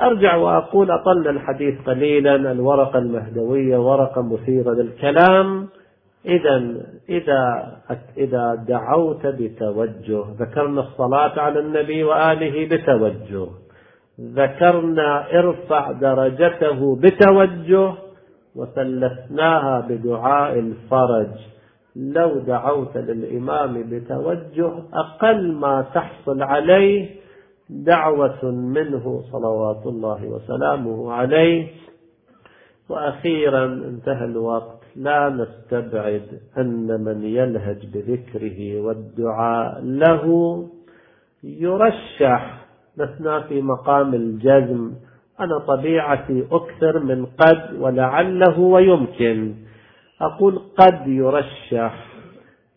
أرجع 0.00 0.36
وأقول 0.36 0.90
أطل 0.90 1.28
الحديث 1.28 1.74
قليلا 1.86 2.34
الورقة 2.52 2.98
المهدوية 2.98 3.78
ورقة 3.78 4.22
مثيرة 4.22 4.70
للكلام. 4.70 5.68
إذا 6.26 6.86
إذا 7.08 7.72
إذا 8.16 8.54
دعوت 8.68 9.26
بتوجه 9.26 10.24
ذكرنا 10.40 10.80
الصلاة 10.80 11.40
على 11.40 11.60
النبي 11.60 12.04
وآله 12.04 12.68
بتوجه. 12.68 13.46
ذكرنا 14.20 15.38
ارفع 15.38 15.92
درجته 15.92 16.96
بتوجه 16.96 17.92
وثلثناها 18.56 19.80
بدعاء 19.80 20.58
الفرج. 20.58 21.30
لو 21.96 22.38
دعوت 22.38 22.96
للإمام 22.96 23.90
بتوجه 23.90 24.72
أقل 24.92 25.52
ما 25.52 25.86
تحصل 25.94 26.42
عليه 26.42 27.08
دعوة 27.70 28.44
منه 28.50 29.22
صلوات 29.32 29.86
الله 29.86 30.26
وسلامه 30.26 31.12
عليه. 31.12 31.68
وأخيرا 32.88 33.64
انتهى 33.64 34.24
الوقت. 34.24 34.80
لا 34.96 35.28
نستبعد 35.28 36.22
أن 36.58 37.00
من 37.04 37.24
يلهج 37.24 37.86
بذكره 37.94 38.80
والدعاء 38.80 39.80
له 39.84 40.66
يرشح. 41.44 42.66
لسنا 42.96 43.40
في 43.40 43.62
مقام 43.62 44.14
الجزم. 44.14 44.92
أنا 45.40 45.58
طبيعتي 45.58 46.44
أكثر 46.52 46.98
من 46.98 47.26
قد 47.26 47.74
ولعله 47.80 48.58
ويمكن 48.60 49.54
أقول 50.20 50.58
قد 50.78 51.06
يرشح 51.06 52.06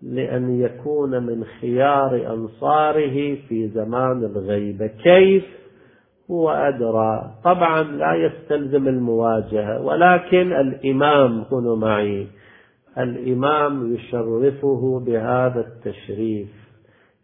لأن 0.01 0.61
يكون 0.61 1.23
من 1.23 1.43
خيار 1.61 2.33
أنصاره 2.33 3.35
في 3.35 3.67
زمان 3.67 4.23
الغيبة 4.23 4.87
كيف؟ 4.87 5.58
هو 6.31 6.49
أدرى 6.49 7.31
طبعا 7.43 7.83
لا 7.83 8.13
يستلزم 8.13 8.87
المواجهة 8.87 9.81
ولكن 9.81 10.53
الإمام 10.53 11.43
كونوا 11.43 11.75
معي 11.75 12.27
الإمام 12.97 13.95
يشرفه 13.95 14.99
بهذا 15.05 15.59
التشريف. 15.59 16.47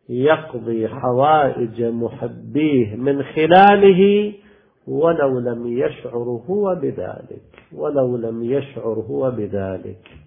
يقضي 0.10 0.88
حوائج 0.88 1.84
محبيه 1.84 2.95
من 2.95 3.24
خلاله 3.24 4.34
ولو 4.88 5.39
لم 5.39 5.68
يشعر 5.68 6.41
هو 6.49 6.76
بذلك 6.76 7.64
ولو 7.76 8.18
لم 8.18 8.43
يشعر 8.43 9.03
هو 9.10 9.32
بذلك. 9.32 10.24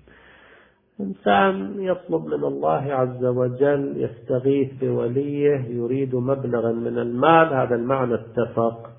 إنسان 1.01 1.74
يطلب 1.78 2.26
من 2.26 2.44
الله 2.44 2.92
عز 2.92 3.24
وجل 3.24 3.94
يستغيث 3.96 4.72
بوليه 4.80 5.59
يريد 5.68 6.14
مبلغا 6.14 6.72
من 6.72 6.99
المال 6.99 7.55
هذا 7.55 7.74
المعنى 7.74 8.14
اتفق. 8.14 8.90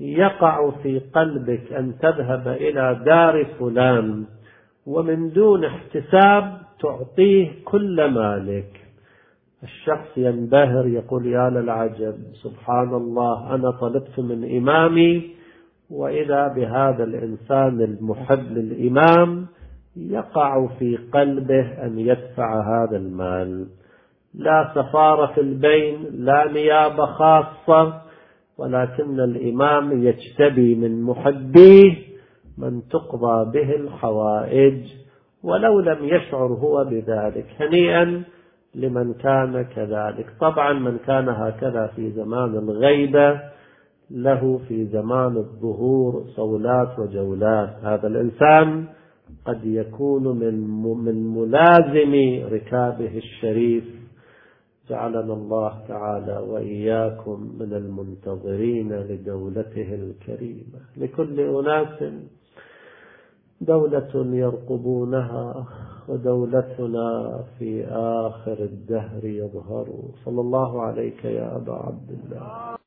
يقع 0.00 0.70
في 0.70 0.98
قلبك 0.98 1.72
أن 1.72 1.98
تذهب 1.98 2.48
إلى 2.48 3.00
دار 3.04 3.44
فلان 3.44 4.24
ومن 4.86 5.32
دون 5.32 5.64
احتساب 5.64 6.58
تعطيه 6.80 7.50
كل 7.64 8.10
مالك. 8.10 8.88
الشخص 9.62 10.08
ينبهر 10.16 10.86
يقول 10.86 11.26
يا 11.26 11.50
للعجب 11.50 12.14
سبحان 12.42 12.94
الله 12.94 13.54
أنا 13.54 13.70
طلبت 13.70 14.18
من 14.18 14.56
إمامي 14.56 15.30
وإذا 15.90 16.48
بهذا 16.48 17.04
الإنسان 17.04 17.80
المحب 17.80 18.52
للإمام 18.52 19.46
يقع 19.98 20.66
في 20.78 20.96
قلبه 21.12 21.84
أن 21.84 21.98
يدفع 21.98 22.60
هذا 22.60 22.96
المال. 22.96 23.66
لا 24.34 24.72
سفارة 24.74 25.26
في 25.34 25.40
البين 25.40 26.06
لا 26.12 26.52
نيابة 26.52 27.06
خاصة 27.06 28.00
ولكن 28.58 29.20
الإمام 29.20 30.06
يجتبي 30.06 30.74
من 30.74 31.02
محبيه 31.02 31.96
من 32.58 32.82
تقضى 32.88 33.50
به 33.52 33.76
الحوائج 33.76 34.78
ولو 35.42 35.80
لم 35.80 36.04
يشعر 36.04 36.46
هو 36.46 36.84
بذلك 36.84 37.46
هنيئا 37.60 38.22
لمن 38.74 39.14
كان 39.14 39.62
كذلك. 39.62 40.26
طبعا 40.40 40.72
من 40.72 40.98
كان 41.06 41.28
هكذا 41.28 41.86
في 41.96 42.10
زمان 42.10 42.54
الغيبة 42.54 43.40
له 44.10 44.60
في 44.68 44.84
زمان 44.86 45.36
الظهور 45.36 46.24
صولات 46.36 46.98
وجولات. 46.98 47.70
هذا 47.82 48.06
الإنسان 48.06 48.86
قد 49.44 49.64
يكون 49.64 50.38
من 50.38 50.54
من 51.04 51.34
ملازم 51.34 52.44
ركابه 52.52 53.16
الشريف. 53.16 53.84
جعلنا 54.90 55.32
الله 55.32 55.72
تعالى 55.88 56.38
وإياكم 56.38 57.56
من 57.60 57.72
المنتظرين 57.72 58.92
لدولته 58.92 59.94
الكريمة. 59.94 60.80
لكل 60.96 61.40
أناس 61.40 62.12
دولة 63.60 64.10
يرقبونها 64.14 65.66
ودولتنا 66.08 67.40
في 67.58 67.84
آخر 68.26 68.58
الدهر 68.58 69.24
يظهر. 69.24 69.86
صلى 70.24 70.40
الله 70.40 70.82
عليك 70.82 71.24
يا 71.24 71.56
أبا 71.56 71.72
عبد 71.72 72.10
الله. 72.10 72.68